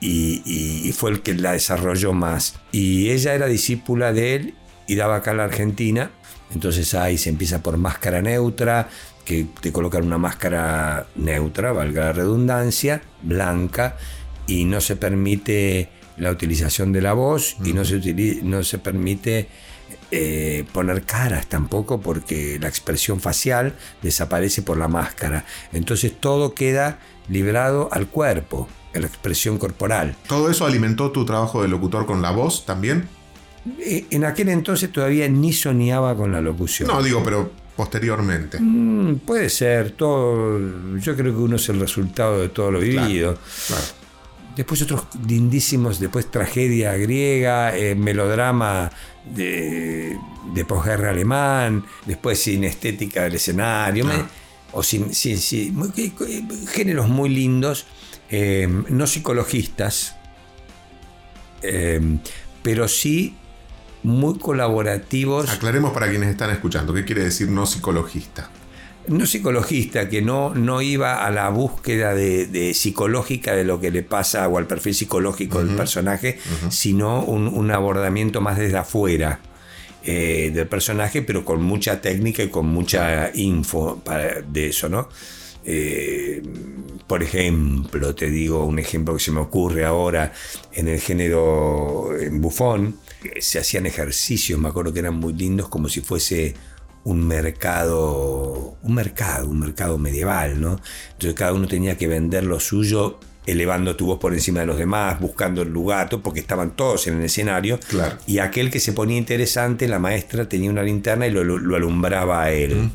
y, 0.00 0.40
y- 0.46 0.88
y 0.88 0.92
fue 0.92 1.10
el 1.10 1.20
que 1.22 1.34
la 1.34 1.52
desarrolló 1.52 2.12
más. 2.12 2.54
Y 2.70 3.10
ella 3.10 3.34
era 3.34 3.46
discípula 3.46 4.12
de 4.12 4.36
él 4.36 4.54
y 4.86 4.94
daba 4.94 5.16
acá 5.16 5.32
en 5.32 5.38
la 5.38 5.44
Argentina. 5.44 6.12
Entonces 6.54 6.94
ahí 6.94 7.18
se 7.18 7.30
empieza 7.30 7.62
por 7.62 7.76
máscara 7.76 8.22
neutra, 8.22 8.88
que 9.24 9.46
te 9.60 9.72
colocan 9.72 10.04
una 10.04 10.18
máscara 10.18 11.06
neutra, 11.16 11.72
valga 11.72 12.06
la 12.06 12.12
redundancia, 12.12 13.02
blanca, 13.22 13.96
y 14.46 14.64
no 14.64 14.80
se 14.80 14.96
permite 14.96 15.88
la 16.16 16.30
utilización 16.30 16.92
de 16.92 17.00
la 17.00 17.12
voz 17.12 17.56
y 17.64 17.72
no 17.72 17.84
se, 17.84 18.00
no 18.42 18.62
se 18.62 18.78
permite 18.78 19.48
eh, 20.10 20.64
poner 20.72 21.02
caras 21.02 21.46
tampoco 21.46 22.00
porque 22.00 22.58
la 22.60 22.68
expresión 22.68 23.20
facial 23.20 23.74
desaparece 24.02 24.62
por 24.62 24.76
la 24.76 24.88
máscara. 24.88 25.44
Entonces 25.72 26.12
todo 26.18 26.54
queda 26.54 26.98
librado 27.28 27.88
al 27.90 28.06
cuerpo, 28.06 28.68
a 28.94 28.98
la 28.98 29.06
expresión 29.06 29.58
corporal. 29.58 30.14
¿Todo 30.28 30.50
eso 30.50 30.66
alimentó 30.66 31.10
tu 31.10 31.24
trabajo 31.24 31.62
de 31.62 31.68
locutor 31.68 32.06
con 32.06 32.22
la 32.22 32.30
voz 32.30 32.64
también? 32.64 33.08
Eh, 33.80 34.06
En 34.10 34.24
aquel 34.24 34.50
entonces 34.50 34.92
todavía 34.92 35.28
ni 35.28 35.52
soñaba 35.52 36.14
con 36.14 36.32
la 36.32 36.40
locución. 36.40 36.88
No, 36.88 37.02
digo, 37.02 37.22
pero 37.24 37.50
posteriormente. 37.76 38.58
Mm, 38.60 39.16
puede 39.18 39.48
ser, 39.50 39.92
todo. 39.92 40.58
Yo 40.98 41.16
creo 41.16 41.32
que 41.34 41.38
uno 41.40 41.56
es 41.56 41.68
el 41.68 41.80
resultado 41.80 42.40
de 42.40 42.48
todo 42.48 42.70
lo 42.70 42.80
vivido. 42.80 43.38
Claro. 43.66 43.82
Después 44.56 44.82
otros 44.82 45.02
lindísimos, 45.26 45.98
después 45.98 46.30
tragedia 46.30 46.92
griega, 46.96 47.76
eh, 47.76 47.96
melodrama 47.96 48.90
de, 49.24 50.16
de 50.54 50.64
posguerra 50.64 51.10
alemán, 51.10 51.84
después 52.06 52.38
sin 52.38 52.62
estética 52.62 53.24
del 53.24 53.34
escenario, 53.34 54.06
Ah. 54.08 54.28
o 54.72 54.82
sin, 54.84 55.12
muy- 55.72 56.12
géneros 56.72 57.08
muy 57.08 57.30
lindos, 57.30 57.86
eh, 58.30 58.68
no 58.90 59.06
psicologistas, 59.08 60.14
eh, 61.62 62.00
pero 62.62 62.86
sí 62.86 63.34
muy 64.04 64.38
colaborativos. 64.38 65.50
Aclaremos 65.50 65.92
para 65.92 66.08
quienes 66.08 66.28
están 66.30 66.50
escuchando, 66.50 66.94
¿qué 66.94 67.04
quiere 67.04 67.24
decir 67.24 67.48
no 67.48 67.66
psicologista? 67.66 68.50
no 69.06 69.26
psicologista, 69.26 70.08
que 70.08 70.22
no, 70.22 70.54
no 70.54 70.80
iba 70.80 71.26
a 71.26 71.30
la 71.30 71.50
búsqueda 71.50 72.14
de, 72.14 72.46
de 72.46 72.72
psicológica 72.72 73.54
de 73.54 73.62
lo 73.62 73.78
que 73.78 73.90
le 73.90 74.02
pasa 74.02 74.48
o 74.48 74.56
al 74.56 74.66
perfil 74.66 74.94
psicológico 74.94 75.62
del 75.62 75.76
personaje, 75.76 76.38
sino 76.70 77.22
un, 77.22 77.46
un 77.48 77.70
abordamiento 77.70 78.40
más 78.40 78.56
desde 78.56 78.78
afuera 78.78 79.40
eh, 80.04 80.50
del 80.54 80.66
personaje, 80.68 81.20
pero 81.20 81.44
con 81.44 81.62
mucha 81.62 82.00
técnica 82.00 82.42
y 82.44 82.48
con 82.48 82.64
mucha 82.66 83.30
info 83.34 84.00
para- 84.02 84.40
de 84.40 84.68
eso, 84.68 84.88
¿no? 84.88 85.10
Eh, 85.66 86.42
por 87.06 87.22
ejemplo, 87.22 88.14
te 88.14 88.30
digo 88.30 88.64
un 88.64 88.78
ejemplo 88.78 89.12
que 89.14 89.20
se 89.20 89.32
me 89.32 89.40
ocurre 89.40 89.84
ahora 89.84 90.32
en 90.72 90.88
el 90.88 91.00
género 91.00 92.18
en 92.18 92.40
bufón, 92.40 92.96
se 93.40 93.58
hacían 93.58 93.86
ejercicios, 93.86 94.58
me 94.60 94.68
acuerdo 94.68 94.92
que 94.92 95.00
eran 95.00 95.14
muy 95.16 95.32
lindos, 95.32 95.68
como 95.68 95.88
si 95.88 96.00
fuese 96.00 96.54
un 97.04 97.26
mercado, 97.26 98.76
un 98.82 98.94
mercado, 98.94 99.48
un 99.48 99.60
mercado 99.60 99.98
medieval, 99.98 100.60
¿no? 100.60 100.80
Entonces 101.12 101.34
cada 101.34 101.52
uno 101.52 101.66
tenía 101.68 101.96
que 101.96 102.06
vender 102.08 102.44
lo 102.44 102.60
suyo 102.60 103.18
elevando 103.46 103.94
tu 103.94 104.06
voz 104.06 104.18
por 104.18 104.32
encima 104.32 104.60
de 104.60 104.66
los 104.66 104.78
demás, 104.78 105.20
buscando 105.20 105.60
el 105.60 105.68
lugar, 105.68 106.08
porque 106.22 106.40
estaban 106.40 106.74
todos 106.76 107.06
en 107.06 107.18
el 107.18 107.24
escenario. 107.24 107.78
Claro. 107.88 108.16
Y 108.26 108.38
aquel 108.38 108.70
que 108.70 108.80
se 108.80 108.94
ponía 108.94 109.18
interesante, 109.18 109.86
la 109.86 109.98
maestra 109.98 110.48
tenía 110.48 110.70
una 110.70 110.82
linterna 110.82 111.26
y 111.26 111.30
lo, 111.30 111.44
lo- 111.44 111.58
lo 111.58 111.76
alumbraba 111.76 112.42
a 112.42 112.50
él. 112.52 112.90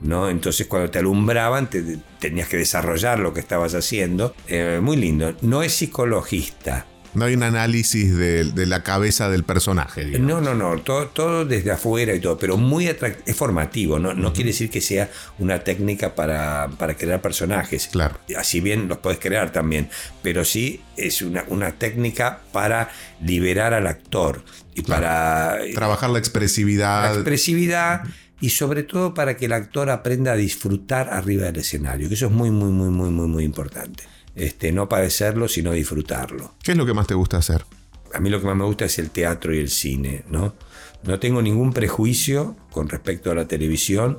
¿no? 0.00 0.28
Entonces 0.28 0.66
cuando 0.66 0.90
te 0.90 0.98
alumbraban 0.98 1.70
te- 1.70 1.98
tenías 2.18 2.48
que 2.48 2.56
desarrollar 2.56 3.20
lo 3.20 3.32
que 3.32 3.38
estabas 3.40 3.74
haciendo. 3.76 4.34
Eh, 4.48 4.80
muy 4.82 4.96
lindo. 4.96 5.34
No 5.42 5.62
es 5.62 5.72
psicologista. 5.74 6.86
No 7.14 7.24
hay 7.24 7.34
un 7.34 7.42
análisis 7.42 8.16
de, 8.16 8.44
de 8.44 8.66
la 8.66 8.82
cabeza 8.82 9.28
del 9.28 9.44
personaje. 9.44 10.04
digamos. 10.04 10.28
No, 10.28 10.40
no, 10.40 10.54
no, 10.54 10.80
todo, 10.80 11.08
todo 11.08 11.44
desde 11.44 11.70
afuera 11.70 12.14
y 12.14 12.20
todo, 12.20 12.38
pero 12.38 12.56
muy 12.56 12.86
es 12.86 13.36
formativo, 13.36 13.98
no, 13.98 14.14
no 14.14 14.32
quiere 14.32 14.50
decir 14.50 14.70
que 14.70 14.80
sea 14.80 15.10
una 15.38 15.60
técnica 15.60 16.14
para, 16.14 16.68
para 16.78 16.94
crear 16.94 17.20
personajes. 17.20 17.88
Claro. 17.88 18.18
Así 18.36 18.60
bien 18.60 18.88
los 18.88 18.98
puedes 18.98 19.18
crear 19.18 19.52
también, 19.52 19.88
pero 20.22 20.44
sí 20.44 20.82
es 20.96 21.22
una, 21.22 21.44
una 21.48 21.72
técnica 21.72 22.40
para 22.52 22.90
liberar 23.20 23.74
al 23.74 23.86
actor 23.86 24.44
y 24.74 24.82
para 24.82 25.58
Trabajar 25.74 26.10
la 26.10 26.14
la 26.14 26.18
expresividad. 26.18 27.14
expresividad 27.14 28.02
y 28.40 28.50
sobre 28.50 28.82
todo 28.82 29.14
para 29.14 29.36
que 29.36 29.46
el 29.46 29.52
actor 29.52 29.90
aprenda 29.90 30.32
a 30.32 30.36
disfrutar 30.36 31.08
arriba 31.10 31.44
del 31.46 31.56
escenario, 31.56 32.08
que 32.08 32.14
eso 32.14 32.26
es 32.26 32.32
muy, 32.32 32.50
muy, 32.50 32.70
muy, 32.70 32.90
muy, 32.90 33.10
muy, 33.10 33.28
muy 33.28 33.44
importante. 33.44 34.04
Este, 34.34 34.72
no 34.72 34.88
padecerlo, 34.88 35.48
sino 35.48 35.72
disfrutarlo. 35.72 36.54
¿Qué 36.62 36.72
es 36.72 36.76
lo 36.76 36.86
que 36.86 36.94
más 36.94 37.06
te 37.06 37.14
gusta 37.14 37.38
hacer? 37.38 37.64
A 38.12 38.20
mí 38.20 38.30
lo 38.30 38.40
que 38.40 38.46
más 38.46 38.56
me 38.56 38.64
gusta 38.64 38.84
es 38.84 38.98
el 38.98 39.10
teatro 39.10 39.54
y 39.54 39.58
el 39.58 39.70
cine, 39.70 40.24
¿no? 40.28 40.54
No 41.06 41.18
tengo 41.18 41.42
ningún 41.42 41.72
prejuicio 41.72 42.56
con 42.70 42.88
respecto 42.88 43.30
a 43.30 43.34
la 43.34 43.46
televisión, 43.46 44.18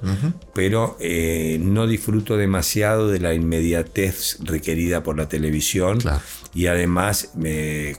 pero 0.54 0.98
eh, 1.00 1.58
no 1.60 1.88
disfruto 1.88 2.38
demasiado 2.38 3.10
de 3.10 3.20
la 3.20 3.34
inmediatez 3.34 4.38
requerida 4.44 5.02
por 5.02 5.18
la 5.18 5.28
televisión. 5.28 6.00
Claro. 6.00 6.22
Y 6.56 6.68
además, 6.68 7.32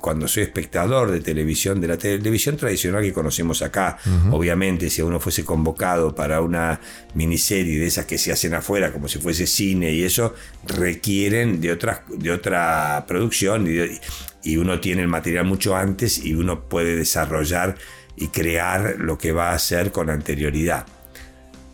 cuando 0.00 0.26
soy 0.26 0.44
espectador 0.44 1.10
de 1.12 1.20
televisión, 1.20 1.78
de 1.78 1.88
la 1.88 1.98
televisión 1.98 2.56
tradicional 2.56 3.02
que 3.02 3.12
conocemos 3.12 3.60
acá, 3.60 3.98
obviamente, 4.32 4.88
si 4.88 5.02
uno 5.02 5.20
fuese 5.20 5.44
convocado 5.44 6.14
para 6.14 6.40
una 6.40 6.80
miniserie 7.14 7.78
de 7.78 7.86
esas 7.86 8.06
que 8.06 8.16
se 8.16 8.32
hacen 8.32 8.54
afuera, 8.54 8.92
como 8.92 9.08
si 9.08 9.18
fuese 9.18 9.46
cine 9.46 9.92
y 9.92 10.04
eso, 10.04 10.32
requieren 10.66 11.60
de, 11.60 11.70
otras, 11.72 12.00
de 12.08 12.30
otra 12.30 13.04
producción 13.06 13.66
y, 13.66 13.70
de- 13.72 14.00
y 14.42 14.56
uno 14.56 14.80
tiene 14.80 15.02
el 15.02 15.08
material 15.08 15.44
mucho 15.44 15.76
antes 15.76 16.24
y 16.24 16.34
uno 16.34 16.68
puede 16.68 16.96
desarrollar 16.96 17.76
y 18.16 18.28
crear 18.28 18.96
lo 18.98 19.18
que 19.18 19.32
va 19.32 19.50
a 19.50 19.54
hacer 19.54 19.92
con 19.92 20.08
anterioridad 20.08 20.86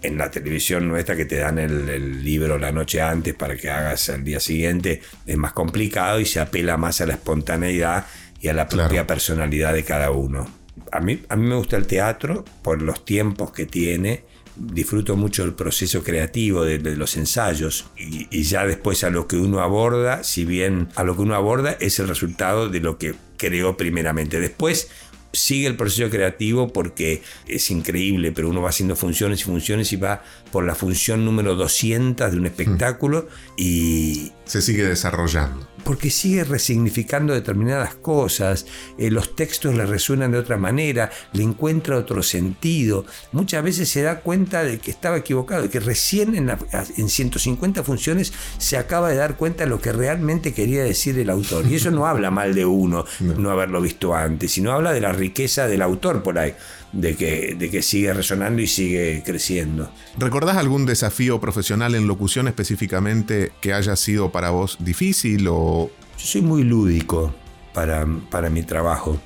en 0.02 0.18
la 0.18 0.30
televisión 0.30 0.88
nuestra 0.88 1.16
que 1.16 1.24
te 1.24 1.36
dan 1.36 1.58
el, 1.58 1.88
el 1.88 2.24
libro 2.24 2.58
la 2.58 2.72
noche 2.72 3.00
antes 3.00 3.34
para 3.34 3.56
que 3.56 3.70
hagas 3.70 4.08
al 4.10 4.24
día 4.24 4.40
siguiente 4.40 5.00
es 5.26 5.36
más 5.36 5.52
complicado 5.52 6.20
y 6.20 6.26
se 6.26 6.40
apela 6.40 6.76
más 6.76 7.00
a 7.00 7.06
la 7.06 7.14
espontaneidad 7.14 8.06
y 8.40 8.48
a 8.48 8.52
la 8.54 8.66
Claro. 8.66 8.88
propia 8.88 9.06
personalidad 9.06 9.72
de 9.72 9.84
cada 9.84 10.10
uno. 10.10 10.48
A 10.90 11.00
mí, 11.00 11.22
a 11.28 11.36
mí 11.36 11.46
me 11.46 11.54
gusta 11.54 11.76
el 11.76 11.86
teatro 11.86 12.44
por 12.62 12.82
los 12.82 13.04
tiempos 13.04 13.52
que 13.52 13.66
tiene. 13.66 14.24
Disfruto 14.56 15.16
mucho 15.16 15.44
el 15.44 15.54
proceso 15.54 16.02
creativo 16.02 16.62
de, 16.64 16.78
de 16.78 16.96
los 16.96 17.16
ensayos 17.16 17.86
y, 17.96 18.26
y 18.30 18.42
ya 18.42 18.66
después 18.66 19.02
a 19.04 19.08
lo 19.10 19.26
que 19.26 19.36
uno 19.36 19.60
aborda, 19.60 20.24
si 20.24 20.44
bien 20.44 20.88
a 20.96 21.04
lo 21.04 21.16
que 21.16 21.22
uno 21.22 21.34
aborda 21.34 21.76
es 21.80 21.98
el 22.00 22.08
resultado 22.08 22.68
de 22.68 22.80
lo 22.80 22.98
que 22.98 23.14
creó 23.38 23.76
primeramente. 23.78 24.40
Después 24.40 24.90
sigue 25.32 25.66
el 25.66 25.76
proceso 25.76 26.10
creativo 26.10 26.72
porque 26.72 27.22
es 27.48 27.70
increíble, 27.70 28.32
pero 28.32 28.48
uno 28.48 28.62
va 28.62 28.68
haciendo 28.68 28.96
funciones 28.96 29.40
y 29.40 29.44
funciones 29.44 29.92
y 29.92 29.96
va 29.96 30.22
por 30.50 30.64
la 30.64 30.74
función 30.74 31.24
número 31.24 31.54
200 31.54 32.30
de 32.30 32.36
un 32.36 32.46
espectáculo 32.46 33.28
y 33.56 34.32
Se 34.44 34.60
sigue 34.60 34.84
desarrollando. 34.84 35.66
Porque 35.84 36.10
sigue 36.10 36.44
resignificando 36.44 37.32
determinadas 37.34 37.94
cosas, 37.94 38.66
eh, 38.98 39.10
los 39.10 39.34
textos 39.36 39.74
le 39.74 39.86
resuenan 39.86 40.32
de 40.32 40.38
otra 40.38 40.56
manera, 40.56 41.10
le 41.32 41.42
encuentra 41.42 41.96
otro 41.96 42.22
sentido, 42.22 43.04
muchas 43.32 43.62
veces 43.62 43.88
se 43.88 44.02
da 44.02 44.20
cuenta 44.20 44.62
de 44.64 44.78
que 44.78 44.90
estaba 44.90 45.16
equivocado, 45.16 45.62
de 45.62 45.68
que 45.70 45.80
recién 45.80 46.34
en, 46.34 46.46
la- 46.46 46.58
en 46.96 47.08
150 47.08 47.82
funciones 47.82 48.32
se 48.58 48.76
acaba 48.76 49.08
de 49.10 49.16
dar 49.16 49.36
cuenta 49.36 49.64
de 49.64 49.70
lo 49.70 49.80
que 49.80 49.92
realmente 49.92 50.52
quería 50.52 50.84
decir 50.84 51.18
el 51.18 51.30
autor. 51.30 51.66
Y 51.66 51.74
eso 51.76 51.90
no 51.90 52.06
habla 52.06 52.30
mal 52.30 52.54
de 52.54 52.64
uno, 52.64 53.04
no, 53.20 53.50
haberlo 53.50 53.80
visto 53.80 54.14
antes, 54.14 54.52
sino 54.52 54.72
habla 54.72 54.92
de 54.92 55.00
la 55.00 55.12
riqueza 55.12 55.66
del 55.66 55.82
autor 55.82 56.22
por 56.22 56.38
ahí, 56.38 56.54
de 56.92 57.16
que, 57.16 57.54
de 57.58 57.70
que 57.70 57.82
sigue 57.82 58.12
resonando 58.12 58.60
y 58.62 58.66
sigue 58.66 59.22
creciendo. 59.24 59.90
¿Recordás 60.18 60.56
algún 60.58 60.84
desafío 60.86 61.40
profesional 61.40 61.94
en 61.94 62.06
locución 62.06 62.48
específicamente 62.48 63.52
que 63.60 63.72
haya 63.72 63.96
sido 63.96 64.30
para 64.30 64.50
vos 64.50 64.76
difícil 64.80 65.46
o 65.48 65.90
Yo 66.18 66.24
soy 66.26 66.42
muy 66.42 66.64
lúdico 66.64 67.34
para, 67.72 68.06
para 68.30 68.50
mi 68.50 68.62
trabajo. 68.62 69.20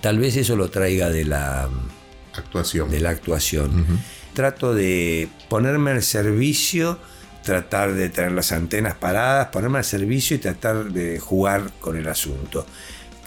Tal 0.00 0.18
vez 0.18 0.36
eso 0.36 0.56
lo 0.56 0.70
traiga 0.70 1.10
de 1.10 1.24
la, 1.24 1.68
actuación? 2.34 2.90
de 2.90 3.00
la 3.00 3.10
actuación. 3.10 3.84
Trato 4.32 4.72
de 4.74 5.28
ponerme 5.48 5.90
al 5.90 6.02
servicio, 6.02 6.98
tratar 7.42 7.92
de 7.94 8.08
tener 8.08 8.32
las 8.32 8.52
antenas 8.52 8.94
paradas, 8.94 9.48
ponerme 9.48 9.78
al 9.78 9.84
servicio 9.84 10.36
y 10.36 10.38
tratar 10.38 10.92
de 10.92 11.18
jugar 11.18 11.70
con 11.80 11.96
el 11.96 12.08
asunto. 12.08 12.64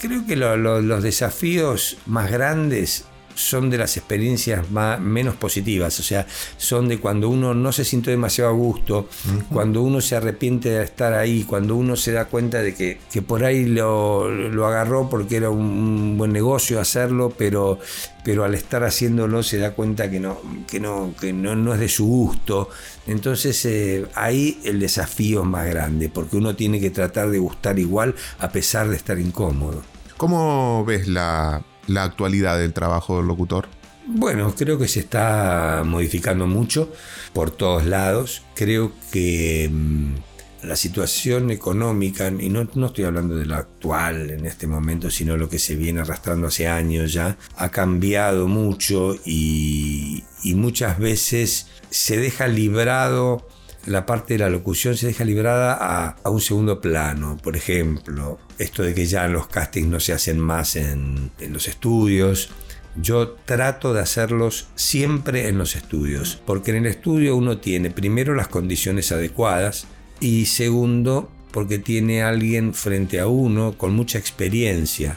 Creo 0.00 0.26
que 0.26 0.34
lo- 0.36 0.56
lo- 0.56 0.80
los 0.80 1.02
desafíos 1.02 1.98
más 2.06 2.30
grandes 2.30 3.04
son 3.36 3.70
de 3.70 3.78
las 3.78 3.96
experiencias 3.96 4.70
más, 4.70 4.98
menos 4.98 5.36
positivas, 5.36 6.00
o 6.00 6.02
sea, 6.02 6.26
son 6.56 6.88
de 6.88 6.98
cuando 6.98 7.28
uno 7.28 7.54
no 7.54 7.70
se 7.70 7.84
sintió 7.84 8.10
demasiado 8.10 8.50
a 8.50 8.54
gusto, 8.54 9.08
cuando 9.52 9.82
uno 9.82 10.00
se 10.00 10.16
arrepiente 10.16 10.70
de 10.70 10.82
estar 10.82 11.12
ahí, 11.12 11.44
cuando 11.44 11.76
uno 11.76 11.96
se 11.96 12.12
da 12.12 12.24
cuenta 12.24 12.62
de 12.62 12.74
que, 12.74 12.98
que 13.12 13.22
por 13.22 13.44
ahí 13.44 13.66
lo, 13.66 14.28
lo 14.28 14.66
agarró 14.66 15.08
porque 15.08 15.36
era 15.36 15.50
un, 15.50 15.66
un 15.66 16.18
buen 16.18 16.32
negocio 16.32 16.80
hacerlo, 16.80 17.32
pero, 17.36 17.78
pero 18.24 18.44
al 18.44 18.54
estar 18.54 18.84
haciéndolo 18.84 19.42
se 19.42 19.58
da 19.58 19.72
cuenta 19.72 20.10
que 20.10 20.18
no, 20.18 20.40
que 20.66 20.80
no, 20.80 21.14
que 21.20 21.32
no, 21.32 21.54
no 21.54 21.74
es 21.74 21.80
de 21.80 21.88
su 21.88 22.06
gusto. 22.06 22.70
Entonces 23.06 23.64
eh, 23.66 24.06
ahí 24.14 24.58
el 24.64 24.80
desafío 24.80 25.42
es 25.42 25.46
más 25.46 25.66
grande, 25.66 26.08
porque 26.08 26.36
uno 26.36 26.56
tiene 26.56 26.80
que 26.80 26.90
tratar 26.90 27.30
de 27.30 27.38
gustar 27.38 27.78
igual 27.78 28.14
a 28.38 28.50
pesar 28.50 28.88
de 28.88 28.96
estar 28.96 29.18
incómodo. 29.18 29.82
¿Cómo 30.16 30.84
ves 30.86 31.08
la, 31.08 31.62
la 31.86 32.04
actualidad 32.04 32.58
del 32.58 32.72
trabajo 32.72 33.18
del 33.18 33.26
locutor? 33.26 33.68
Bueno, 34.06 34.54
creo 34.56 34.78
que 34.78 34.86
se 34.86 35.00
está 35.00 35.82
modificando 35.84 36.46
mucho 36.46 36.92
por 37.32 37.50
todos 37.50 37.84
lados. 37.86 38.42
Creo 38.54 38.92
que 39.10 39.68
mm, 39.70 40.14
la 40.62 40.76
situación 40.76 41.50
económica, 41.50 42.28
y 42.28 42.48
no, 42.48 42.68
no 42.74 42.86
estoy 42.86 43.04
hablando 43.04 43.36
de 43.36 43.46
lo 43.46 43.56
actual 43.56 44.30
en 44.30 44.46
este 44.46 44.68
momento, 44.68 45.10
sino 45.10 45.36
lo 45.36 45.48
que 45.48 45.58
se 45.58 45.74
viene 45.74 46.00
arrastrando 46.00 46.46
hace 46.46 46.68
años 46.68 47.12
ya, 47.12 47.36
ha 47.56 47.68
cambiado 47.70 48.46
mucho 48.46 49.16
y, 49.24 50.24
y 50.44 50.54
muchas 50.54 50.98
veces 50.98 51.66
se 51.90 52.16
deja 52.16 52.46
librado 52.46 53.46
la 53.86 54.04
parte 54.04 54.34
de 54.34 54.38
la 54.40 54.50
locución 54.50 54.96
se 54.96 55.06
deja 55.06 55.24
librada 55.24 55.76
a, 55.80 56.16
a 56.22 56.30
un 56.30 56.40
segundo 56.40 56.80
plano. 56.80 57.38
Por 57.42 57.56
ejemplo, 57.56 58.38
esto 58.58 58.82
de 58.82 58.94
que 58.94 59.06
ya 59.06 59.26
los 59.28 59.46
castings 59.46 59.88
no 59.88 60.00
se 60.00 60.12
hacen 60.12 60.38
más 60.38 60.76
en, 60.76 61.30
en 61.38 61.52
los 61.52 61.68
estudios. 61.68 62.50
Yo 62.96 63.30
trato 63.44 63.92
de 63.92 64.00
hacerlos 64.00 64.68
siempre 64.74 65.48
en 65.48 65.58
los 65.58 65.76
estudios, 65.76 66.40
porque 66.46 66.72
en 66.72 66.78
el 66.78 66.86
estudio 66.86 67.36
uno 67.36 67.58
tiene 67.58 67.90
primero 67.90 68.34
las 68.34 68.48
condiciones 68.48 69.12
adecuadas 69.12 69.86
y 70.18 70.46
segundo 70.46 71.30
porque 71.52 71.78
tiene 71.78 72.22
alguien 72.22 72.74
frente 72.74 73.20
a 73.20 73.28
uno 73.28 73.76
con 73.78 73.94
mucha 73.94 74.18
experiencia 74.18 75.16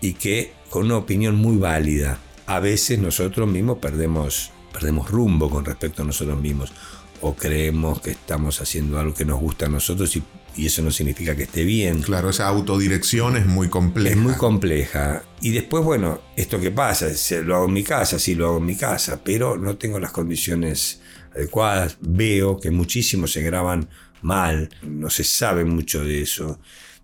y 0.00 0.14
que 0.14 0.52
con 0.70 0.86
una 0.86 0.96
opinión 0.96 1.36
muy 1.36 1.56
válida. 1.56 2.18
A 2.46 2.60
veces 2.60 2.98
nosotros 2.98 3.46
mismos 3.48 3.78
perdemos, 3.78 4.50
perdemos 4.72 5.10
rumbo 5.10 5.50
con 5.50 5.64
respecto 5.64 6.02
a 6.02 6.06
nosotros 6.06 6.40
mismos 6.40 6.72
o 7.20 7.34
creemos 7.34 8.00
que 8.00 8.10
estamos 8.10 8.60
haciendo 8.60 8.98
algo 8.98 9.14
que 9.14 9.24
nos 9.24 9.40
gusta 9.40 9.66
a 9.66 9.68
nosotros 9.68 10.14
y, 10.16 10.22
y 10.56 10.66
eso 10.66 10.82
no 10.82 10.90
significa 10.90 11.36
que 11.36 11.44
esté 11.44 11.64
bien. 11.64 12.02
Claro, 12.02 12.30
esa 12.30 12.46
autodirección 12.48 13.36
es 13.36 13.46
muy 13.46 13.68
compleja. 13.68 14.10
Es 14.10 14.16
muy 14.16 14.34
compleja. 14.34 15.22
Y 15.40 15.50
después, 15.50 15.84
bueno, 15.84 16.20
esto 16.36 16.60
que 16.60 16.70
pasa, 16.70 17.08
lo 17.44 17.56
hago 17.56 17.66
en 17.66 17.72
mi 17.72 17.84
casa, 17.84 18.18
sí 18.18 18.34
lo 18.34 18.46
hago 18.46 18.58
en 18.58 18.66
mi 18.66 18.76
casa, 18.76 19.20
pero 19.22 19.56
no 19.56 19.76
tengo 19.76 19.98
las 19.98 20.12
condiciones 20.12 21.00
adecuadas. 21.34 21.98
Veo 22.00 22.58
que 22.58 22.70
muchísimos 22.70 23.32
se 23.32 23.42
graban 23.42 23.88
mal, 24.22 24.68
no 24.82 25.10
se 25.10 25.24
sabe 25.24 25.64
mucho 25.64 26.04
de 26.04 26.22
eso. 26.22 26.58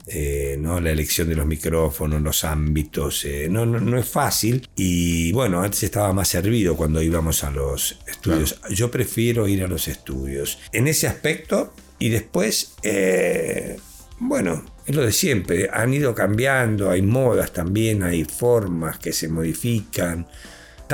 Eh, 0.07 0.57
¿no? 0.59 0.81
La 0.81 0.91
elección 0.91 1.29
de 1.29 1.37
los 1.37 1.47
micrófonos, 1.47 2.21
los 2.21 2.45
ámbitos, 2.45 3.25
eh, 3.25 3.49
no, 3.51 3.65
no, 3.65 3.81
no 3.81 3.99
es 3.99 4.07
fácil. 4.07 4.69
Y 4.77 5.33
bueno, 5.33 5.63
antes 5.63 5.83
estaba 5.83 6.13
más 6.13 6.29
servido 6.29 6.77
cuando 6.77 7.01
íbamos 7.01 7.43
a 7.45 7.51
los 7.51 7.99
estudios. 8.07 8.61
Yo 8.71 8.91
prefiero 8.91 9.49
ir 9.49 9.65
a 9.65 9.69
los 9.69 9.89
estudios. 9.89 10.59
En 10.73 10.89
ese 10.89 11.07
aspecto, 11.07 11.73
y 11.99 12.11
después, 12.11 12.75
eh, 12.83 13.79
bueno, 14.19 14.65
es 14.85 14.95
lo 14.95 15.03
de 15.03 15.13
siempre. 15.13 15.71
Han 15.73 15.95
ido 15.95 16.15
cambiando, 16.15 16.91
hay 16.91 17.01
modas 17.01 17.53
también, 17.53 18.03
hay 18.03 18.25
formas 18.25 18.99
que 18.99 19.13
se 19.13 19.29
modifican. 19.29 20.27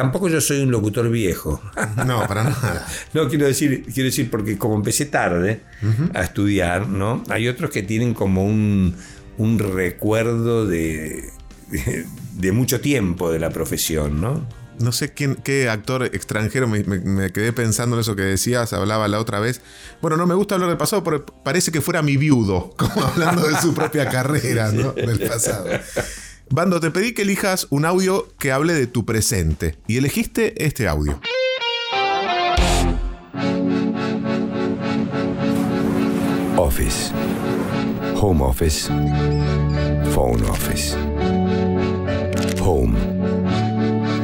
Tampoco 0.00 0.28
yo 0.28 0.40
soy 0.40 0.60
un 0.62 0.70
locutor 0.70 1.10
viejo. 1.10 1.60
No, 2.06 2.26
para 2.26 2.44
nada. 2.44 2.86
No, 3.12 3.28
quiero 3.28 3.46
decir, 3.46 3.84
quiero 3.92 4.06
decir 4.06 4.30
porque 4.30 4.56
como 4.56 4.74
empecé 4.76 5.04
tarde 5.06 5.60
a 6.14 6.22
estudiar, 6.22 6.88
¿no? 6.88 7.22
Hay 7.28 7.46
otros 7.48 7.70
que 7.70 7.82
tienen 7.82 8.14
como 8.14 8.44
un, 8.44 8.96
un 9.36 9.58
recuerdo 9.58 10.66
de, 10.66 11.30
de, 11.70 12.06
de 12.36 12.52
mucho 12.52 12.80
tiempo 12.80 13.30
de 13.30 13.38
la 13.38 13.50
profesión, 13.50 14.20
¿no? 14.20 14.46
No 14.78 14.92
sé 14.92 15.12
quién, 15.12 15.34
qué 15.34 15.68
actor 15.68 16.04
extranjero, 16.04 16.66
me, 16.66 16.82
me- 16.84 17.00
me 17.00 17.30
quedé 17.32 17.52
pensando 17.52 17.96
en 17.96 18.00
eso 18.00 18.16
que 18.16 18.22
decías, 18.22 18.72
hablaba 18.72 19.08
la 19.08 19.20
otra 19.20 19.38
vez. 19.38 19.60
Bueno, 20.00 20.16
no 20.16 20.26
me 20.26 20.34
gusta 20.34 20.54
hablar 20.54 20.70
del 20.70 20.78
pasado, 20.78 21.04
pero 21.04 21.26
parece 21.26 21.70
que 21.70 21.82
fuera 21.82 22.00
mi 22.00 22.16
viudo, 22.16 22.72
como 22.78 23.04
hablando 23.04 23.46
de 23.46 23.60
su 23.60 23.74
propia 23.74 24.08
carrera, 24.08 24.72
¿no? 24.72 24.92
Del 24.92 25.20
pasado. 25.20 25.66
Bando, 26.52 26.80
te 26.80 26.90
pedí 26.90 27.14
que 27.14 27.22
elijas 27.22 27.68
un 27.70 27.84
audio 27.84 28.26
que 28.36 28.50
hable 28.50 28.72
de 28.72 28.88
tu 28.88 29.04
presente 29.04 29.76
y 29.86 29.98
elegiste 29.98 30.64
este 30.66 30.88
audio. 30.88 31.20
Office. 36.56 37.12
Home 38.16 38.42
office. 38.42 38.88
Phone 40.12 40.42
office. 40.50 40.96
Home. 42.60 42.96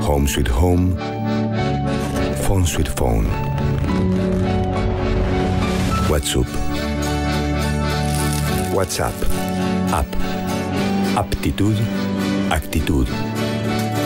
Home 0.03 0.27
sweet 0.27 0.49
home. 0.49 0.97
Phone 2.43 2.67
sweet 2.67 2.89
phone. 2.89 3.29
WhatsApp. 6.11 6.49
WhatsApp. 8.75 9.15
App. 9.93 10.07
Aptitude. 11.17 12.06
Actitud. 12.51 13.09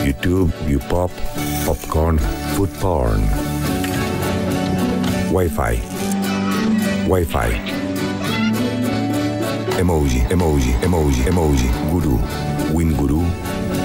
YouTube. 0.03 0.51
Upop. 0.67 1.11
Popcorn. 1.65 2.17
Food 2.55 2.69
porn. 2.79 3.21
Wi-Fi. 5.31 5.79
Wi-Fi. 7.07 7.49
Emoji, 9.79 10.25
emoji, 10.29 10.75
emoji, 10.81 11.21
emoji. 11.27 11.69
Guru. 11.91 12.19
Win 12.73 12.93
guru. 12.95 13.21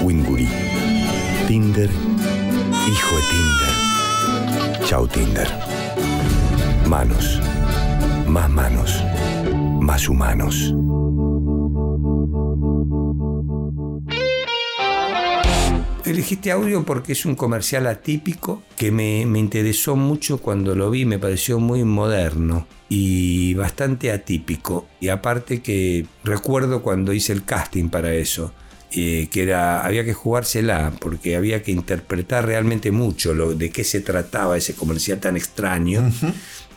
Winguri. 0.03 0.47
Tinder. 1.47 1.89
Hijo 2.85 3.15
de 3.15 3.23
Tinder. 3.31 4.85
Chao 4.87 5.07
Tinder. 5.07 5.47
Manos. 6.87 7.39
Más 8.27 8.49
manos. 8.49 9.03
Más 9.81 10.09
humanos. 10.09 10.73
Elegí 16.07 16.35
este 16.35 16.51
audio 16.51 16.85
porque 16.85 17.11
es 17.11 17.25
un 17.25 17.35
comercial 17.35 17.85
atípico 17.85 18.63
que 18.77 18.91
me, 18.91 19.25
me 19.25 19.39
interesó 19.39 19.95
mucho 19.97 20.37
cuando 20.37 20.73
lo 20.73 20.89
vi, 20.89 21.05
me 21.05 21.19
pareció 21.19 21.59
muy 21.59 21.83
moderno 21.83 22.65
y 22.87 23.53
bastante 23.55 24.11
atípico. 24.11 24.87
Y 25.01 25.09
aparte 25.09 25.61
que 25.61 26.05
recuerdo 26.23 26.81
cuando 26.81 27.11
hice 27.11 27.33
el 27.33 27.43
casting 27.43 27.89
para 27.89 28.13
eso, 28.13 28.53
eh, 28.91 29.27
que 29.29 29.43
era, 29.43 29.85
había 29.85 30.05
que 30.05 30.13
jugársela 30.13 30.93
porque 31.01 31.35
había 31.35 31.61
que 31.61 31.71
interpretar 31.71 32.45
realmente 32.45 32.91
mucho 32.91 33.33
lo, 33.33 33.53
de 33.53 33.69
qué 33.69 33.83
se 33.83 33.99
trataba 33.99 34.55
ese 34.55 34.75
comercial 34.75 35.19
tan 35.19 35.35
extraño. 35.35 36.09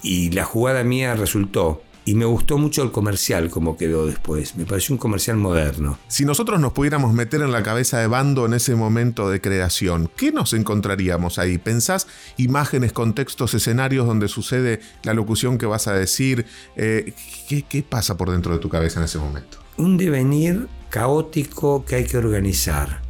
Y 0.03 0.31
la 0.31 0.45
jugada 0.45 0.83
mía 0.83 1.14
resultó. 1.14 1.83
Y 2.11 2.14
me 2.16 2.25
gustó 2.25 2.59
mucho 2.59 2.83
el 2.83 2.90
comercial 2.90 3.51
como 3.51 3.77
quedó 3.77 4.05
después. 4.05 4.57
Me 4.57 4.64
pareció 4.64 4.94
un 4.94 4.99
comercial 4.99 5.37
moderno. 5.37 5.96
Si 6.09 6.25
nosotros 6.25 6.59
nos 6.59 6.73
pudiéramos 6.73 7.14
meter 7.14 7.40
en 7.40 7.53
la 7.53 7.62
cabeza 7.62 8.01
de 8.01 8.09
Bando 8.09 8.46
en 8.46 8.55
ese 8.55 8.75
momento 8.75 9.31
de 9.31 9.40
creación, 9.40 10.11
¿qué 10.16 10.33
nos 10.33 10.53
encontraríamos 10.53 11.38
ahí? 11.38 11.57
¿Pensás 11.59 12.09
imágenes, 12.37 12.92
contextos, 12.92 13.55
escenarios 13.55 14.09
donde 14.09 14.27
sucede 14.27 14.81
la 15.05 15.14
locución 15.14 15.57
que 15.57 15.66
vas 15.66 15.87
a 15.87 15.92
decir? 15.92 16.46
Eh, 16.75 17.12
¿qué, 17.49 17.62
qué 17.62 17.85
pasa 17.85 18.16
por 18.16 18.33
dentro 18.33 18.53
de 18.55 18.59
tu 18.59 18.68
cabeza 18.68 18.99
en 18.99 19.05
ese 19.05 19.18
momento? 19.18 19.59
un 19.77 19.96
devenir 19.96 20.66
caótico 20.90 21.85
que 21.85 21.94
hay 21.94 22.05
que 22.07 22.18
organizar, 22.18 23.03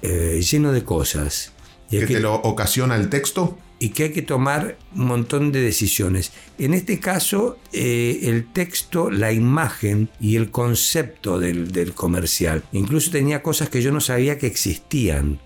eh, 0.00 0.40
lleno 0.48 0.70
de 0.72 0.84
cosas. 0.84 1.52
¿Que 1.90 1.98
que- 2.06 2.14
te 2.14 2.20
lo 2.20 2.34
ocasiona 2.36 2.94
el 2.96 3.08
texto? 3.10 3.58
Y 3.78 3.90
que 3.90 4.04
hay 4.04 4.12
que 4.12 4.22
tomar 4.22 4.76
un 4.94 5.06
montón 5.06 5.52
de 5.52 5.60
decisiones. 5.60 6.32
En 6.58 6.74
este 6.74 7.00
caso, 7.00 7.58
eh, 7.72 8.20
el 8.24 8.46
texto, 8.52 9.10
la 9.10 9.32
imagen 9.32 10.08
y 10.20 10.36
el 10.36 10.50
concepto 10.50 11.38
del, 11.38 11.72
del 11.72 11.92
comercial. 11.92 12.62
Incluso 12.72 13.10
tenía 13.10 13.42
cosas 13.42 13.68
que 13.68 13.82
yo 13.82 13.92
no 13.92 14.00
sabía 14.00 14.38
que 14.38 14.46
existían. 14.46 15.40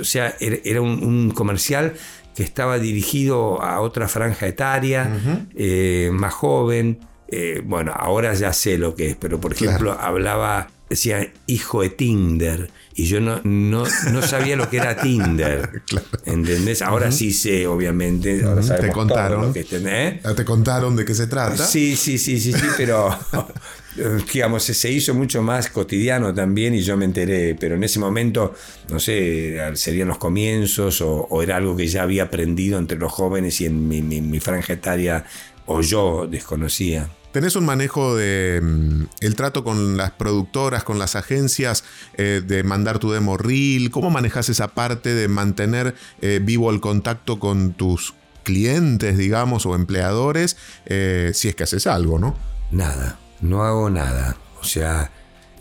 O 0.00 0.04
sea, 0.04 0.34
era, 0.40 0.56
era 0.64 0.80
un, 0.80 1.04
un 1.04 1.30
comercial 1.30 1.92
que 2.34 2.42
estaba 2.42 2.78
dirigido 2.78 3.62
a 3.62 3.80
otra 3.80 4.08
franja 4.08 4.46
etaria, 4.48 5.48
eh, 5.54 6.10
más 6.12 6.32
joven. 6.34 6.98
Eh, 7.28 7.62
bueno, 7.64 7.92
ahora 7.94 8.34
ya 8.34 8.52
sé 8.52 8.76
lo 8.78 8.94
que 8.94 9.10
es, 9.10 9.16
pero 9.16 9.40
por 9.40 9.54
Claro. 9.54 9.70
ejemplo 9.70 9.92
hablaba, 10.00 10.68
decía 10.88 11.32
hijo 11.46 11.82
de 11.82 11.90
Tinder, 11.90 12.70
y 12.96 13.06
yo 13.06 13.20
no, 13.20 13.40
no, 13.44 13.84
no 14.12 14.22
sabía 14.22 14.56
lo 14.56 14.70
que 14.70 14.76
era 14.78 14.96
Tinder. 15.00 15.82
¿Entendés? 16.26 16.80
Ahora 16.82 17.10
sí 17.12 17.32
sé, 17.32 17.66
obviamente. 17.66 18.44
Ahora 18.44 18.62
te 18.80 18.90
contaron. 18.90 19.42
lo 19.48 19.52
que 19.52 19.66
¿eh? 19.70 20.20
¿Ya 20.22 20.34
¿Te 20.34 20.44
contaron 20.44 20.94
de 20.96 21.04
qué 21.04 21.14
se 21.14 21.26
trata? 21.26 21.66
Sí, 21.66 21.96
sí, 21.96 22.18
sí, 22.18 22.38
sí, 22.40 22.52
sí, 22.52 22.66
pero 22.76 23.16
digamos, 24.32 24.62
se- 24.64 24.74
se 24.74 24.90
hizo 24.90 25.14
mucho 25.14 25.42
más 25.42 25.68
cotidiano 25.70 26.32
también 26.34 26.74
y 26.74 26.82
yo 26.82 26.96
me 26.96 27.04
enteré, 27.04 27.54
pero 27.58 27.74
en 27.76 27.84
ese 27.84 27.98
momento, 27.98 28.54
no 28.90 28.98
sé, 29.00 29.56
serían 29.74 30.08
los 30.08 30.18
comienzos 30.18 31.00
o, 31.00 31.26
o 31.30 31.42
era 31.42 31.56
algo 31.56 31.76
que 31.76 31.86
ya 31.86 32.02
había 32.02 32.24
aprendido 32.24 32.78
entre 32.78 32.98
los 32.98 33.12
jóvenes 33.12 33.60
y 33.60 33.66
en 33.66 33.88
mi, 33.88 34.02
mi- 34.02 34.20
mi 34.20 34.40
franja 34.40 34.72
etaria 34.72 35.24
o 35.66 35.80
yo 35.80 36.26
desconocía. 36.30 37.08
¿Tenés 37.34 37.56
un 37.56 37.64
manejo 37.64 38.14
de 38.14 38.60
mm, 38.62 39.02
el 39.20 39.34
trato 39.34 39.64
con 39.64 39.96
las 39.96 40.12
productoras, 40.12 40.84
con 40.84 41.00
las 41.00 41.16
agencias, 41.16 41.82
eh, 42.16 42.40
de 42.46 42.62
mandar 42.62 43.00
tu 43.00 43.10
demo 43.10 43.36
reel? 43.36 43.90
¿Cómo 43.90 44.08
manejas 44.08 44.48
esa 44.50 44.68
parte 44.68 45.12
de 45.16 45.26
mantener 45.26 45.96
eh, 46.22 46.38
vivo 46.40 46.70
el 46.70 46.78
contacto 46.80 47.40
con 47.40 47.72
tus 47.72 48.14
clientes, 48.44 49.18
digamos, 49.18 49.66
o 49.66 49.74
empleadores, 49.74 50.56
eh, 50.86 51.32
si 51.34 51.48
es 51.48 51.56
que 51.56 51.64
haces 51.64 51.88
algo, 51.88 52.20
¿no? 52.20 52.36
Nada, 52.70 53.18
no 53.40 53.64
hago 53.64 53.90
nada. 53.90 54.36
O 54.60 54.64
sea, 54.64 55.10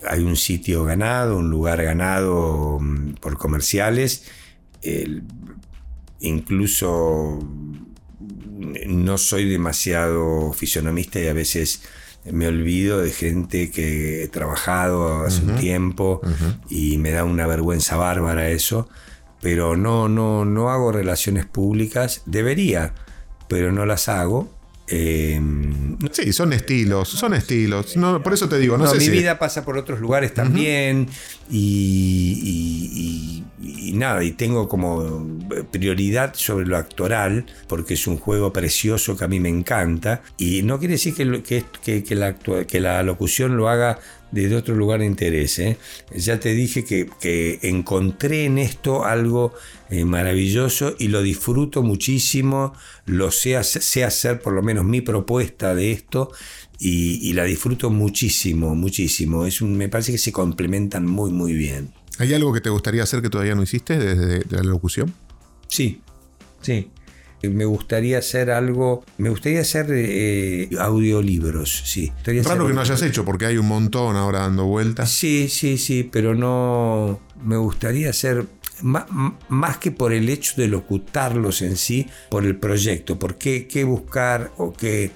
hay 0.07 0.21
un 0.21 0.35
sitio 0.35 0.83
ganado, 0.83 1.37
un 1.37 1.49
lugar 1.49 1.81
ganado 1.83 2.77
mm, 2.79 3.13
por 3.15 3.35
comerciales. 3.39 4.25
El- 4.83 5.23
incluso 6.19 7.39
no 8.87 9.17
soy 9.17 9.49
demasiado 9.49 10.53
fisionomista 10.53 11.19
y 11.19 11.27
a 11.27 11.33
veces 11.33 11.81
me 12.31 12.47
olvido 12.47 12.99
de 13.01 13.11
gente 13.11 13.69
que 13.69 14.23
he 14.23 14.27
trabajado 14.29 15.25
hace 15.25 15.43
un 15.43 15.55
tiempo 15.55 16.21
y 16.69 16.97
me 16.97 17.11
da 17.11 17.23
una 17.25 17.47
vergüenza 17.47 17.95
bárbara 17.97 18.49
eso. 18.49 18.87
Pero 19.41 19.75
no, 19.75 20.07
no, 20.07 20.45
no 20.45 20.69
hago 20.69 20.93
relaciones 20.93 21.45
públicas. 21.45 22.21
Debería, 22.25 22.93
pero 23.49 23.73
no 23.73 23.85
las 23.85 24.07
hago. 24.07 24.49
Eh, 24.87 25.41
Sí, 26.11 26.31
son 26.33 26.53
estilos, 26.53 27.09
son 27.09 27.33
estilos. 27.33 27.97
No, 27.97 28.21
por 28.23 28.33
eso 28.33 28.47
te 28.47 28.57
digo, 28.59 28.77
no, 28.77 28.85
no, 28.85 28.91
sé 28.91 28.97
mi 28.99 29.05
si- 29.05 29.11
vida 29.11 29.37
pasa 29.39 29.65
por 29.65 29.77
otros 29.77 29.99
lugares 29.99 30.33
también 30.33 31.07
y, 31.49 32.39
y- 32.43 32.99
y 32.99 33.43
nada, 33.93 34.23
y 34.23 34.31
tengo 34.31 34.67
como 34.67 35.39
prioridad 35.71 36.33
sobre 36.35 36.65
lo 36.65 36.77
actoral, 36.77 37.45
porque 37.67 37.93
es 37.93 38.07
un 38.07 38.17
juego 38.17 38.51
precioso 38.51 39.15
que 39.15 39.25
a 39.25 39.27
mí 39.27 39.39
me 39.39 39.49
encanta, 39.49 40.21
y 40.37 40.63
no 40.63 40.79
quiere 40.79 40.95
decir 40.95 41.13
que, 41.13 41.63
que, 41.83 42.03
que, 42.03 42.15
la, 42.15 42.35
que 42.35 42.79
la 42.79 43.03
locución 43.03 43.55
lo 43.57 43.69
haga 43.69 43.99
desde 44.33 44.55
otro 44.55 44.75
lugar 44.75 44.99
de 44.99 45.05
interés. 45.05 45.59
¿eh? 45.59 45.77
Ya 46.13 46.39
te 46.39 46.53
dije 46.53 46.83
que, 46.83 47.07
que, 47.21 47.59
encontré 47.61 48.45
en 48.45 48.57
esto 48.57 49.05
algo 49.05 49.53
eh, 49.89 50.03
maravilloso 50.05 50.95
y 50.99 51.07
lo 51.07 51.21
disfruto 51.21 51.83
muchísimo, 51.83 52.73
lo 53.05 53.31
sé, 53.31 53.63
sé, 53.63 54.03
hacer 54.03 54.41
por 54.41 54.53
lo 54.53 54.63
menos 54.63 54.85
mi 54.85 55.01
propuesta 55.01 55.75
de 55.75 55.91
esto 55.91 56.31
y, 56.79 57.29
y 57.29 57.33
la 57.33 57.43
disfruto 57.43 57.91
muchísimo, 57.91 58.75
muchísimo. 58.75 59.45
Es 59.45 59.61
me 59.61 59.87
parece 59.87 60.11
que 60.11 60.17
se 60.17 60.31
complementan 60.31 61.05
muy, 61.05 61.31
muy 61.31 61.53
bien. 61.53 62.02
¿Hay 62.19 62.33
algo 62.33 62.53
que 62.53 62.61
te 62.61 62.69
gustaría 62.69 63.03
hacer 63.03 63.21
que 63.21 63.29
todavía 63.29 63.55
no 63.55 63.63
hiciste 63.63 63.97
desde 63.97 64.43
la 64.55 64.63
locución? 64.63 65.13
Sí, 65.67 66.01
sí. 66.61 66.89
Me 67.41 67.65
gustaría 67.65 68.19
hacer 68.19 68.51
algo, 68.51 69.03
me 69.17 69.29
gustaría 69.29 69.59
hacer 69.59 69.87
eh, 69.89 70.69
audiolibros, 70.79 71.83
sí. 71.85 72.09
Raro 72.45 72.67
que 72.67 72.73
no 72.73 72.79
hayas 72.79 73.01
hecho, 73.01 73.25
porque 73.25 73.45
hay 73.45 73.57
un 73.57 73.67
montón 73.67 74.15
ahora 74.15 74.39
dando 74.39 74.63
vueltas. 74.63 75.11
Sí, 75.11 75.49
sí, 75.49 75.77
sí, 75.77 76.07
pero 76.09 76.35
no, 76.35 77.19
me 77.43 77.57
gustaría 77.57 78.11
hacer 78.11 78.45
más, 78.81 79.77
que 79.77 79.91
por 79.91 80.13
el 80.13 80.29
hecho 80.29 80.53
de 80.55 80.67
locutarlos 80.67 81.61
en 81.61 81.75
sí, 81.75 82.07
por 82.29 82.45
el 82.45 82.55
proyecto, 82.55 83.19
por 83.19 83.35
qué, 83.35 83.83
buscar 83.85 84.51
o 84.57 84.71
qué... 84.71 85.11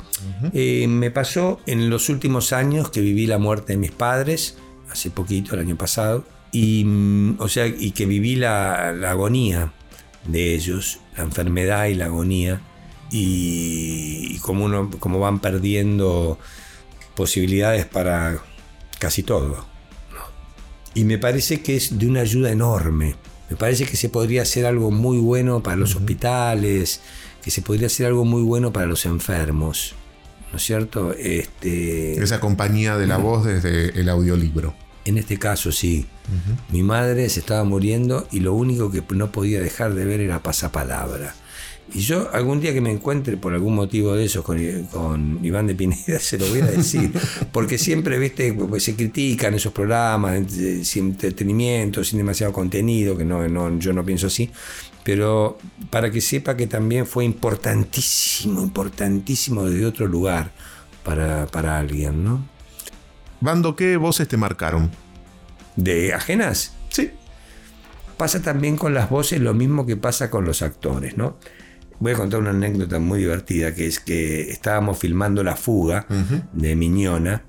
Eh, 0.54 0.86
me 0.88 1.12
pasó 1.12 1.62
en 1.66 1.90
los 1.90 2.10
últimos 2.10 2.52
años 2.52 2.90
que 2.90 3.00
viví 3.02 3.26
la 3.26 3.38
muerte 3.38 3.74
de 3.74 3.78
mis 3.78 3.92
padres, 3.92 4.58
hace 4.92 5.12
poquito, 5.12 5.56
el 5.56 5.62
año 5.62 5.78
pasado, 5.78 6.26
y, 6.52 6.84
mm, 6.86 7.38
o 7.40 7.48
sea, 7.48 7.68
y 7.68 7.92
que 7.92 8.06
viví 8.06 8.36
la, 8.36 8.90
agonía 9.10 9.74
de 10.26 10.56
ellos, 10.56 11.00
la 11.16 11.24
enfermedad 11.24 11.86
y 11.86 11.96
la 11.96 12.06
agonía, 12.06 12.62
y, 13.12 14.38
como, 14.40 14.66
uno, 14.66 14.90
como 15.00 15.20
van 15.20 15.40
perdiendo 15.40 16.38
posibilidades 17.16 17.86
para 17.86 18.40
casi 19.00 19.24
todo. 19.24 19.66
Y 20.94 21.04
me 21.04 21.18
parece 21.18 21.62
que 21.62 21.76
es 21.76 21.98
de 21.98 22.08
una 22.08 22.22
ayuda 22.22 22.52
enorme. 22.52 23.16
Me 23.50 23.56
parece 23.56 23.86
que 23.86 23.96
se 23.96 24.10
podría 24.10 24.42
hacer 24.42 24.66
algo 24.66 24.92
muy 24.92 25.20
bueno 25.20 25.64
para 25.64 25.78
los 25.78 25.96
hospitales, 25.96 27.02
que 27.42 27.52
se 27.52 27.62
podría 27.62 27.88
hacer 27.88 28.08
algo 28.08 28.26
muy 28.26 28.42
bueno 28.42 28.74
para 28.74 28.88
los 28.88 29.06
enfermos. 29.06 29.96
¿No 30.52 30.58
es 30.58 30.64
cierto? 30.64 31.14
Este... 31.14 32.22
Esa 32.22 32.40
compañía 32.40 32.98
de 32.98 33.08
la 33.08 33.18
voz 33.18 33.46
desde 33.46 34.00
el 34.00 34.10
audiolibro. 34.10 34.74
En 35.08 35.18
este 35.18 35.40
caso 35.40 35.72
sí. 35.72 36.06
Mi 36.70 36.84
madre 36.84 37.30
se 37.30 37.40
estaba 37.40 37.64
muriendo 37.64 38.28
y 38.30 38.42
lo 38.42 38.54
único 38.54 38.92
que 38.92 39.02
no 39.16 39.32
podía 39.32 39.62
dejar 39.62 39.94
de 39.94 40.04
ver 40.04 40.20
era 40.20 40.44
pasapalabra. 40.44 41.34
Y 41.94 42.02
yo 42.02 42.30
algún 42.34 42.60
día 42.60 42.74
que 42.74 42.82
me 42.82 42.92
encuentre 42.92 43.38
por 43.38 43.54
algún 43.54 43.74
motivo 43.74 44.14
de 44.14 44.26
eso 44.26 44.44
con, 44.44 44.60
Iván 45.42 45.68
de 45.68 45.76
Pineda 45.76 46.20
se 46.20 46.38
lo 46.38 46.46
voy 46.50 46.60
a 46.60 46.66
decir, 46.66 47.14
porque 47.54 47.78
siempre 47.78 48.20
viste 48.20 48.52
pues, 48.54 48.84
se 48.84 48.96
critican 48.96 49.54
esos 49.54 49.72
programas 49.72 50.42
sin 50.84 51.12
entretenimiento, 51.12 52.04
sin 52.04 52.18
demasiado 52.18 52.52
contenido, 52.52 53.18
que 53.18 53.24
no, 53.24 53.48
no, 53.48 53.80
yo 53.80 53.94
no 53.94 54.04
pienso 54.04 54.28
así, 54.28 54.52
pero 55.06 55.58
para 55.90 56.12
que 56.12 56.20
sepa 56.20 56.58
que 56.58 56.68
también 56.68 57.08
fue 57.08 57.24
importantísimo, 57.24 58.62
importantísimo 58.62 59.64
desde 59.64 59.86
otro 59.86 60.08
lugar 60.08 60.52
para, 61.06 61.48
para 61.48 61.80
alguien, 61.80 62.26
¿no? 62.26 62.57
Bando, 63.40 63.76
¿qué 63.76 63.98
voces 63.98 64.28
te 64.28 64.38
marcaron? 64.38 64.90
¿De 65.76 66.14
ajenas? 66.14 66.74
Sí. 66.90 67.12
Pasa 68.18 68.42
también 68.42 68.78
con 68.78 68.94
las 68.94 69.10
voces 69.10 69.40
lo 69.40 69.54
mismo 69.54 69.86
que 69.86 69.96
pasa 69.96 70.32
con 70.32 70.46
los 70.46 70.64
actores, 70.64 71.18
¿no? 71.18 71.38
Voy 72.00 72.14
a 72.14 72.16
contar 72.16 72.40
una 72.40 72.50
anécdota 72.50 73.00
muy 73.00 73.20
divertida, 73.20 73.74
que 73.74 73.86
es 73.86 74.00
que 74.00 74.50
estábamos 74.50 74.98
filmando 74.98 75.44
La 75.44 75.56
Fuga 75.56 76.06
de 76.54 76.76
Miñona, 76.76 77.44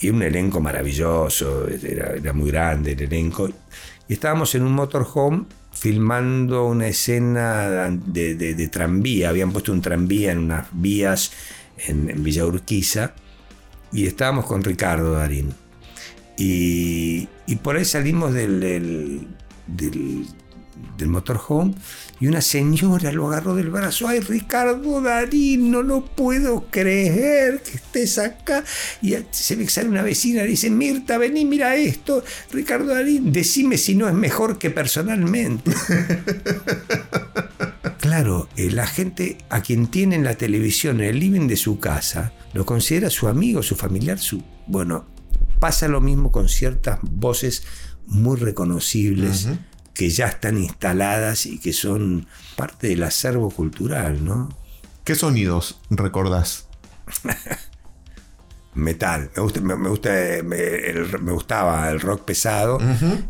y 0.00 0.10
un 0.10 0.22
elenco 0.22 0.60
maravilloso, 0.60 1.66
era, 1.68 2.32
muy 2.32 2.50
grande 2.50 2.92
el 2.92 3.02
elenco, 3.02 3.48
y 4.08 4.12
estábamos 4.12 4.54
en 4.54 4.62
un 4.62 4.72
motorhome 4.72 5.46
filmando 5.72 6.66
una 6.66 6.88
escena 6.88 7.90
de, 7.90 8.68
tranvía, 8.70 9.30
habían 9.30 9.52
puesto 9.52 9.72
un 9.72 9.80
tranvía 9.80 10.32
en 10.32 10.38
unas 10.38 10.68
vías 10.72 11.32
en, 11.86 12.10
en 12.10 12.22
Villa 12.22 12.44
Urquiza, 12.46 13.14
y 13.92 14.06
estábamos 14.06 14.46
con 14.46 14.62
Ricardo 14.62 15.12
Darín. 15.12 15.54
Y, 16.36 17.26
por 17.62 17.76
ahí 17.76 17.84
salimos 17.84 18.32
del, 18.32 19.26
motorhome 21.06 21.74
y 22.20 22.28
una 22.28 22.40
señora 22.40 23.10
lo 23.10 23.28
agarró 23.28 23.56
del 23.56 23.70
brazo. 23.70 24.06
¡Ay, 24.06 24.20
Ricardo 24.20 25.00
Darín! 25.00 25.72
No 25.72 25.82
lo 25.82 26.04
puedo 26.04 26.66
creer 26.70 27.60
que 27.62 27.76
estés 27.76 28.18
acá. 28.18 28.62
Y 29.02 29.16
se 29.30 29.58
que 29.58 29.68
sale 29.68 29.88
una 29.88 30.02
vecina 30.02 30.44
y 30.44 30.48
dice: 30.48 30.70
Mirta, 30.70 31.18
vení, 31.18 31.44
mira 31.44 31.74
esto. 31.74 32.22
Ricardo 32.52 32.94
Darín, 32.94 33.32
decime 33.32 33.76
si 33.76 33.96
no 33.96 34.08
es 34.08 34.14
mejor 34.14 34.58
que 34.58 34.70
personalmente. 34.70 35.72
claro, 38.00 38.48
eh, 38.56 38.70
la 38.70 38.86
gente 38.86 39.38
a 39.50 39.60
quien 39.60 39.88
tiene 39.88 40.14
en 40.14 40.24
la 40.24 40.34
televisión, 40.34 41.00
el 41.00 41.18
living 41.18 41.48
de 41.48 41.56
su 41.56 41.80
casa, 41.80 42.32
lo 42.52 42.64
considera 42.66 43.10
su 43.10 43.28
amigo, 43.28 43.62
su 43.62 43.76
familiar, 43.76 44.18
su... 44.18 44.42
Bueno, 44.66 45.06
pasa 45.58 45.88
lo 45.88 46.00
mismo 46.00 46.30
con 46.32 46.48
ciertas 46.48 46.98
voces 47.02 47.64
muy 48.06 48.36
reconocibles 48.36 49.48
que 49.92 50.10
ya 50.10 50.26
están 50.26 50.58
instaladas 50.58 51.46
y 51.46 51.58
que 51.58 51.72
son 51.72 52.26
parte 52.56 52.88
del 52.88 53.02
acervo 53.02 53.50
cultural, 53.50 54.24
¿no? 54.24 54.48
¿Qué 55.04 55.14
sonidos 55.14 55.80
recordás? 55.90 56.68
metal. 58.78 59.30
Me, 59.34 59.42
gusta, 59.42 59.60
me, 59.60 59.88
gusta, 59.88 60.10
me, 60.44 61.32
gustaba 61.32 61.90
el 61.90 62.00
rock 62.00 62.24
pesado. 62.24 62.78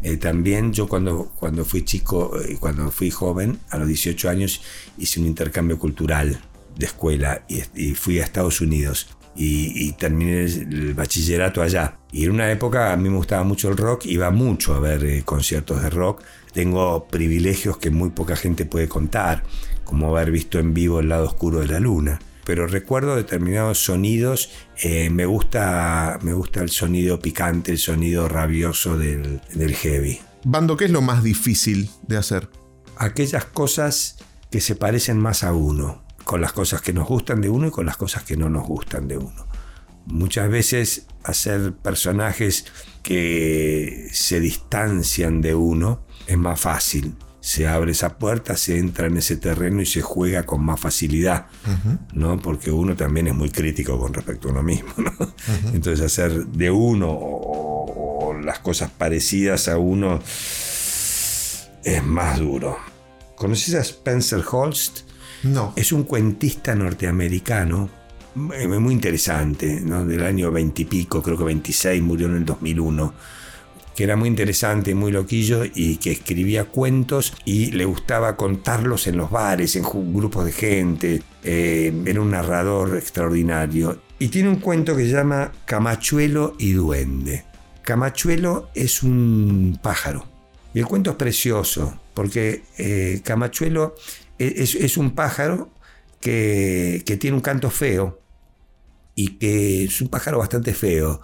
Eh, 0.03 0.17
también 0.17 0.73
yo 0.73 0.89
cuando, 0.89 1.33
cuando 1.37 1.65
fui 1.65 1.85
chico, 1.85 2.33
y 2.47 2.53
eh, 2.53 2.57
cuando 2.61 2.91
fui 2.91 3.11
joven, 3.11 3.59
a 3.71 3.79
los 3.79 3.89
18 3.89 4.29
años, 4.29 4.63
hice 4.99 5.21
un 5.21 5.27
intercambio 5.27 5.79
cultural 5.79 6.39
de 6.79 6.87
escuela 6.87 7.45
y, 7.49 7.95
fui 7.95 8.21
a 8.21 8.25
Estados 8.25 8.61
Unidos. 8.61 9.09
Y, 9.41 9.93
terminé 9.93 10.45
el 10.45 10.95
bachillerato 10.95 11.62
allá. 11.62 11.99
Y 12.11 12.25
en 12.25 12.33
una 12.33 12.51
época 12.51 12.93
a 12.93 12.97
mí 12.97 13.09
me 13.09 13.17
gustaba 13.17 13.45
mucho 13.45 13.69
el 13.69 13.77
rock, 13.77 14.07
iba 14.07 14.31
mucho 14.31 14.75
a 14.75 14.81
ver 14.81 15.05
eh, 15.05 15.23
conciertos 15.25 15.83
de 15.83 15.91
rock. 15.91 16.23
Tengo 16.53 17.07
privilegios 17.07 17.79
que 17.79 17.91
muy 17.91 18.11
poca 18.11 18.35
gente 18.35 18.64
puede 18.64 18.88
contar, 18.88 19.45
como 19.85 20.09
haber 20.09 20.33
visto 20.33 20.59
en 20.59 20.75
vivo 20.75 20.99
el 20.99 21.11
lado 21.11 21.27
oscuro 21.27 21.61
de 21.61 21.69
la 21.69 21.79
luna. 21.79 22.19
Pero 22.45 22.67
recuerdo 22.67 23.14
determinados 23.14 23.79
sonidos, 23.79 24.51
eh, 24.83 25.09
me, 25.11 25.27
gusta, 25.27 26.19
me 26.23 26.33
gusta 26.33 26.61
el 26.61 26.71
sonido 26.71 27.21
picante, 27.21 27.73
el 27.73 27.79
sonido 27.79 28.29
rabioso 28.29 28.99
del, 28.99 29.41
del 29.55 29.75
heavy. 29.75 30.19
Bando, 30.45 30.77
¿qué 30.77 30.87
es 30.87 30.91
lo 30.91 31.03
más 31.03 31.23
difícil 31.23 31.91
de 32.09 32.17
hacer? 32.17 32.49
Aquellas 32.97 33.45
cosas 33.45 34.17
que 34.51 34.61
se 34.61 34.75
parecen 34.75 35.19
más 35.19 35.45
a 35.45 35.53
uno 35.53 36.08
con 36.29 36.43
las 36.43 36.53
cosas 36.53 36.83
que 36.83 36.93
nos 36.93 37.09
gustan 37.09 37.41
de 37.41 37.49
uno 37.49 37.69
y 37.69 37.71
con 37.71 37.87
las 37.87 37.97
cosas 37.97 38.23
que 38.23 38.37
no 38.37 38.51
nos 38.51 38.69
gustan 38.69 39.09
de 39.09 39.17
uno. 39.17 39.47
Muchas 40.05 40.51
veces 40.51 41.07
hacer 41.25 41.73
personajes 41.73 42.67
que 43.03 44.11
se 44.12 44.38
distancian 44.38 45.41
de 45.41 45.55
uno 45.55 46.03
es 46.27 46.37
más 46.37 46.61
fácil. 46.61 47.14
Se 47.41 47.67
abre 47.67 47.93
esa 47.93 48.19
puerta, 48.19 48.59
se 48.59 48.77
entra 48.77 49.07
en 49.07 49.17
ese 49.17 49.38
terreno 49.38 49.81
y 49.81 49.87
se 49.87 50.03
juega 50.03 50.43
con 50.43 50.62
más 50.62 50.79
facilidad, 50.79 51.47
¿no? 52.12 52.38
Porque 52.38 52.71
uno 52.71 52.95
también 52.95 53.29
es 53.29 53.35
muy 53.35 53.49
crítico 53.49 53.99
con 53.99 54.12
respecto 54.12 54.49
a 54.49 54.51
uno 54.51 54.62
mismo, 54.62 54.93
Entonces 55.73 56.05
hacer 56.05 56.45
de 56.49 56.71
uno 56.71 57.09
o 57.11 58.35
las 58.45 58.59
cosas 58.59 58.91
parecidas 58.91 59.67
a 59.67 59.79
uno 59.79 60.21
es 61.85 62.05
más 62.05 62.38
duro. 62.38 62.77
¿Conoces 63.35 63.75
a 63.77 63.81
Spencer 63.81 64.45
Holst? 64.47 65.08
No. 65.42 65.72
Es 65.77 65.92
un 65.92 66.05
cuentista 66.05 66.74
norteamericano 66.74 67.90
muy 68.35 68.94
interesante, 68.94 69.81
¿no? 69.81 70.05
del 70.05 70.22
año 70.22 70.53
20 70.53 70.83
y 70.83 70.85
pico, 70.85 71.22
creo 71.22 71.37
que 71.37 71.44
26, 71.44 72.01
murió 72.03 72.27
en 72.29 72.37
el 72.37 72.44
2001 72.44 73.14
que 73.98 74.05
era 74.05 74.14
muy 74.14 74.29
interesante, 74.29 74.94
muy 74.94 75.11
loquillo 75.11 75.64
y 75.64 75.96
que 75.96 76.12
escribía 76.12 76.66
cuentos 76.66 77.35
y 77.44 77.72
le 77.72 77.85
gustaba 77.85 78.37
contarlos 78.37 79.09
en 79.09 79.16
los 79.16 79.29
bares, 79.29 79.74
en 79.74 79.83
grupos 79.83 80.45
de 80.45 80.53
gente. 80.53 81.22
Eh, 81.43 81.93
era 82.07 82.20
un 82.20 82.30
narrador 82.30 82.97
extraordinario. 82.97 84.01
Y 84.20 84.28
tiene 84.28 84.51
un 84.51 84.61
cuento 84.61 84.95
que 84.95 85.03
se 85.03 85.11
llama 85.11 85.51
Camachuelo 85.64 86.55
y 86.61 86.74
Duende. 86.74 87.43
Camachuelo 87.82 88.70
es 88.72 89.03
un 89.03 89.80
pájaro. 89.82 90.24
Y 90.72 90.78
el 90.78 90.86
cuento 90.86 91.11
es 91.11 91.16
precioso, 91.16 91.99
porque 92.14 92.62
eh, 92.78 93.20
Camachuelo 93.24 93.97
es, 94.39 94.97
un 94.97 95.14
pájaro 95.14 95.70
que, 96.20 97.03
tiene 97.20 97.36
un 97.36 97.43
canto 97.43 97.70
feo 97.70 98.20
y 99.14 99.39
que 99.39 99.84
es 99.84 100.01
un 100.01 100.09
pájaro 100.09 100.39
bastante 100.39 100.74
feo. 100.74 101.20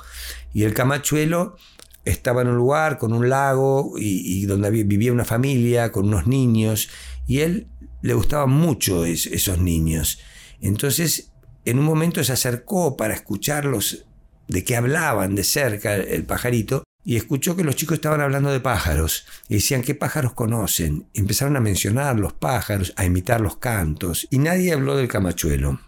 Y 0.52 0.64
el 0.64 0.74
camachuelo 0.74 1.56
estaba 2.04 2.42
en 2.42 2.48
un 2.48 2.56
lugar 2.56 2.98
con 2.98 3.12
un 3.12 3.28
lago 3.28 3.94
y, 3.98 4.44
donde 4.46 4.70
vivía 4.70 5.12
una 5.12 5.24
familia 5.24 5.92
con 5.92 6.08
unos 6.08 6.26
niños 6.26 6.90
y 7.26 7.40
él 7.40 7.68
le 8.02 8.14
gustaban 8.14 8.50
mucho 8.50 9.04
esos 9.04 9.58
niños. 9.58 10.20
Entonces, 10.60 11.32
en 11.64 11.78
un 11.78 11.84
momento 11.84 12.22
se 12.22 12.32
acercó 12.32 12.96
para 12.96 13.14
escucharlos 13.14 14.06
de 14.48 14.64
qué 14.64 14.76
hablaban 14.76 15.34
de 15.34 15.44
cerca 15.44 15.96
el 15.96 16.24
pajarito 16.24 16.84
y 17.04 17.16
escuchó 17.16 17.54
que 17.54 17.64
los 17.64 17.76
chicos 17.76 17.96
estaban 17.96 18.20
hablando 18.20 18.50
de 18.50 18.60
pájaros 18.60 19.26
y 19.48 19.54
decían 19.54 19.82
qué 19.82 19.94
pájaros 19.94 20.32
conocen. 20.32 21.06
empezaron 21.14 21.56
a 21.56 21.60
mencionar 21.60 22.18
los 22.18 22.32
pájaros, 22.32 22.92
a 22.96 23.04
imitar 23.04 23.40
los 23.40 23.58
cantos 23.58 24.26
y 24.30 24.38
nadie 24.38 24.72
habló 24.72 24.96
del 24.96 25.08
camachuelo. 25.08 25.80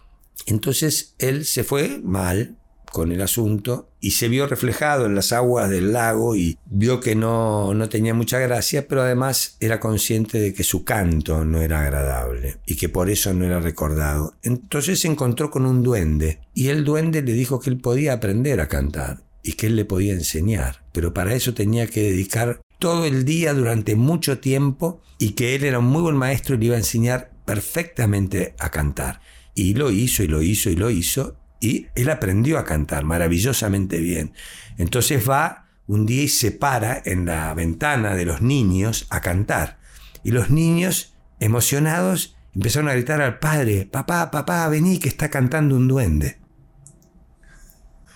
Entonces 0.45 1.15
él 1.17 1.45
se 1.45 1.63
fue 1.63 1.99
mal 2.03 2.57
con 2.91 3.11
el 3.11 3.21
asunto 3.21 3.91
y 3.99 4.11
se 4.11 4.29
vio 4.29 4.47
reflejado 4.47 5.07
en 5.07 5.15
las 5.15 5.33
aguas 5.33 5.69
del 5.69 5.91
lago 5.91 6.35
y 6.35 6.57
vio 6.65 6.99
que 6.99 7.15
no, 7.15 7.73
no 7.73 7.89
tenía 7.89 8.13
mucha 8.13 8.39
gracia, 8.39 8.87
pero 8.87 9.01
además 9.01 9.57
era 9.59 9.79
consciente 9.79 10.39
de 10.39 10.53
que 10.53 10.63
su 10.63 10.85
canto 10.85 11.43
no 11.43 11.61
era 11.61 11.81
agradable 11.81 12.57
y 12.65 12.75
que 12.75 12.89
por 12.89 13.09
eso 13.09 13.33
no 13.33 13.45
era 13.45 13.59
recordado. 13.59 14.35
Entonces 14.41 15.01
se 15.01 15.07
encontró 15.07 15.51
con 15.51 15.65
un 15.65 15.83
duende 15.83 16.39
y 16.53 16.69
el 16.69 16.85
duende 16.85 17.21
le 17.21 17.33
dijo 17.33 17.59
que 17.59 17.69
él 17.69 17.77
podía 17.77 18.13
aprender 18.13 18.61
a 18.61 18.67
cantar 18.67 19.26
y 19.47 19.53
que 19.53 19.67
él 19.67 19.77
le 19.77 19.85
podía 19.85 20.11
enseñar, 20.11 20.83
pero 20.91 21.13
para 21.13 21.33
eso 21.33 21.53
tenía 21.53 21.87
que 21.87 22.01
dedicar 22.01 22.59
todo 22.79 23.05
el 23.05 23.23
día 23.23 23.53
durante 23.53 23.95
mucho 23.95 24.39
tiempo 24.39 25.01
y 25.19 25.31
que 25.31 25.55
él 25.55 25.63
era 25.63 25.79
un 25.79 25.85
muy 25.85 26.01
buen 26.01 26.17
maestro 26.17 26.55
y 26.55 26.57
le 26.57 26.65
iba 26.65 26.75
a 26.75 26.79
enseñar 26.79 27.31
perfectamente 27.45 28.55
a 28.59 28.71
cantar. 28.71 29.21
Y 29.55 29.73
lo 29.73 29.89
hizo 29.89 30.21
y 30.21 30.27
lo 30.27 30.41
hizo 30.41 30.69
y 30.69 30.75
lo 30.75 30.89
hizo 30.89 31.37
y 31.61 31.87
él 31.95 32.09
aprendió 32.09 32.59
a 32.59 32.65
cantar 32.65 33.05
maravillosamente 33.05 33.99
bien. 33.99 34.33
Entonces 34.77 35.27
va 35.27 35.69
un 35.87 36.05
día 36.05 36.23
y 36.23 36.27
se 36.27 36.51
para 36.51 37.01
en 37.05 37.25
la 37.25 37.53
ventana 37.53 38.15
de 38.15 38.25
los 38.25 38.41
niños 38.41 39.07
a 39.09 39.21
cantar. 39.21 39.79
Y 40.25 40.31
los 40.31 40.49
niños, 40.49 41.15
emocionados, 41.39 42.35
empezaron 42.53 42.89
a 42.89 42.93
gritar 42.93 43.21
al 43.21 43.39
padre, 43.39 43.85
papá, 43.89 44.29
papá, 44.29 44.67
vení 44.67 44.99
que 44.99 45.07
está 45.07 45.29
cantando 45.29 45.77
un 45.77 45.87
duende. 45.87 46.37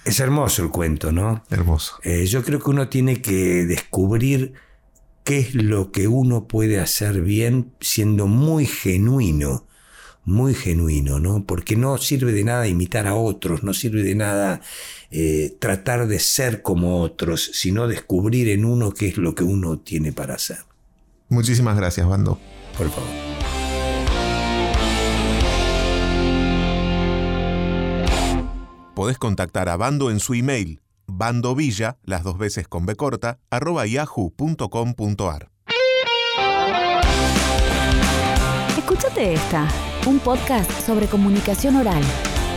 Es 0.06 0.20
hermoso 0.20 0.64
el 0.64 0.70
cuento, 0.70 1.12
¿no? 1.12 1.43
Hermoso. 1.49 1.95
Eh, 2.04 2.26
yo 2.26 2.43
creo 2.43 2.60
que 2.60 2.70
uno 2.70 2.89
tiene 2.89 3.22
que 3.22 3.66
descubrir 3.66 4.54
qué 5.24 5.39
es 5.39 5.54
lo 5.56 5.91
que 5.91 6.08
uno 6.08 6.47
puede 6.47 6.80
hacer 6.80 7.22
bien 7.22 7.74
siendo 7.80 8.28
muy 8.28 8.66
genuino 8.66 9.68
muy 10.24 10.54
genuino, 10.54 11.20
¿no? 11.20 11.45
Porque 11.45 11.76
no 11.76 11.97
sirve 11.97 12.32
de 12.32 12.43
nada 12.43 12.68
imitar 12.68 13.08
a 13.08 13.16
otros, 13.16 13.64
no 13.64 13.74
sirve 13.74 14.04
de 14.04 14.16
nada 14.16 14.62
eh, 15.10 15.56
tratar 15.60 16.08
de 16.08 16.20
ser 16.20 16.62
como 16.62 17.02
otros, 17.02 17.52
sino 17.54 17.88
descubrir 17.88 18.49
en 18.49 18.66
uno 18.66 18.91
qué 18.91 19.08
es 19.08 19.18
lo 19.18 19.36
que 19.36 19.43
uno 19.43 19.80
tiene 19.80 20.12
para 20.12 20.36
hacer. 20.36 20.60
Muchísimas 21.30 21.76
gracias, 21.76 22.08
Bando. 22.08 22.39
Por 22.78 22.89
favor. 22.89 23.31
Podés 28.94 29.18
contactar 29.18 29.70
a 29.70 29.78
Bando 29.78 30.12
en 30.12 30.20
su 30.20 30.34
email, 30.34 30.82
bandovilla, 31.08 31.98
las 32.04 32.24
dos 32.24 32.38
veces 32.38 32.68
con 32.68 32.86
B 32.86 32.96
corta, 32.96 33.39
arroba 33.50 33.86
yahoo.com.ar. 33.86 35.50
Escúchate 38.78 39.34
esta 39.34 39.68
un 40.08 40.20
podcast 40.20 40.70
sobre 40.86 41.08
comunicación 41.08 41.76
oral. 41.76 42.04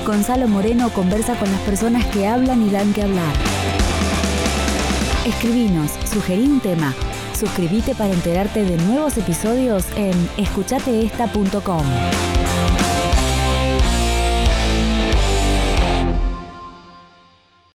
Gonzalo 0.06 0.48
Moreno 0.48 0.90
conversa 0.90 1.38
con 1.38 1.50
las 1.50 1.60
personas 1.60 2.04
que 2.06 2.26
hablan 2.26 2.62
y 2.62 2.70
dan 2.70 2.92
que 2.92 3.02
hablar. 3.02 3.34
Escribinos, 5.26 5.92
sugerí 6.10 6.44
un 6.44 6.60
tema. 6.60 6.94
Suscríbete 7.38 7.94
para 7.94 8.12
enterarte 8.12 8.64
de 8.64 8.76
nuevos 8.84 9.16
episodios 9.18 9.86
en 9.96 10.14
escuchateesta.com. 10.36 11.84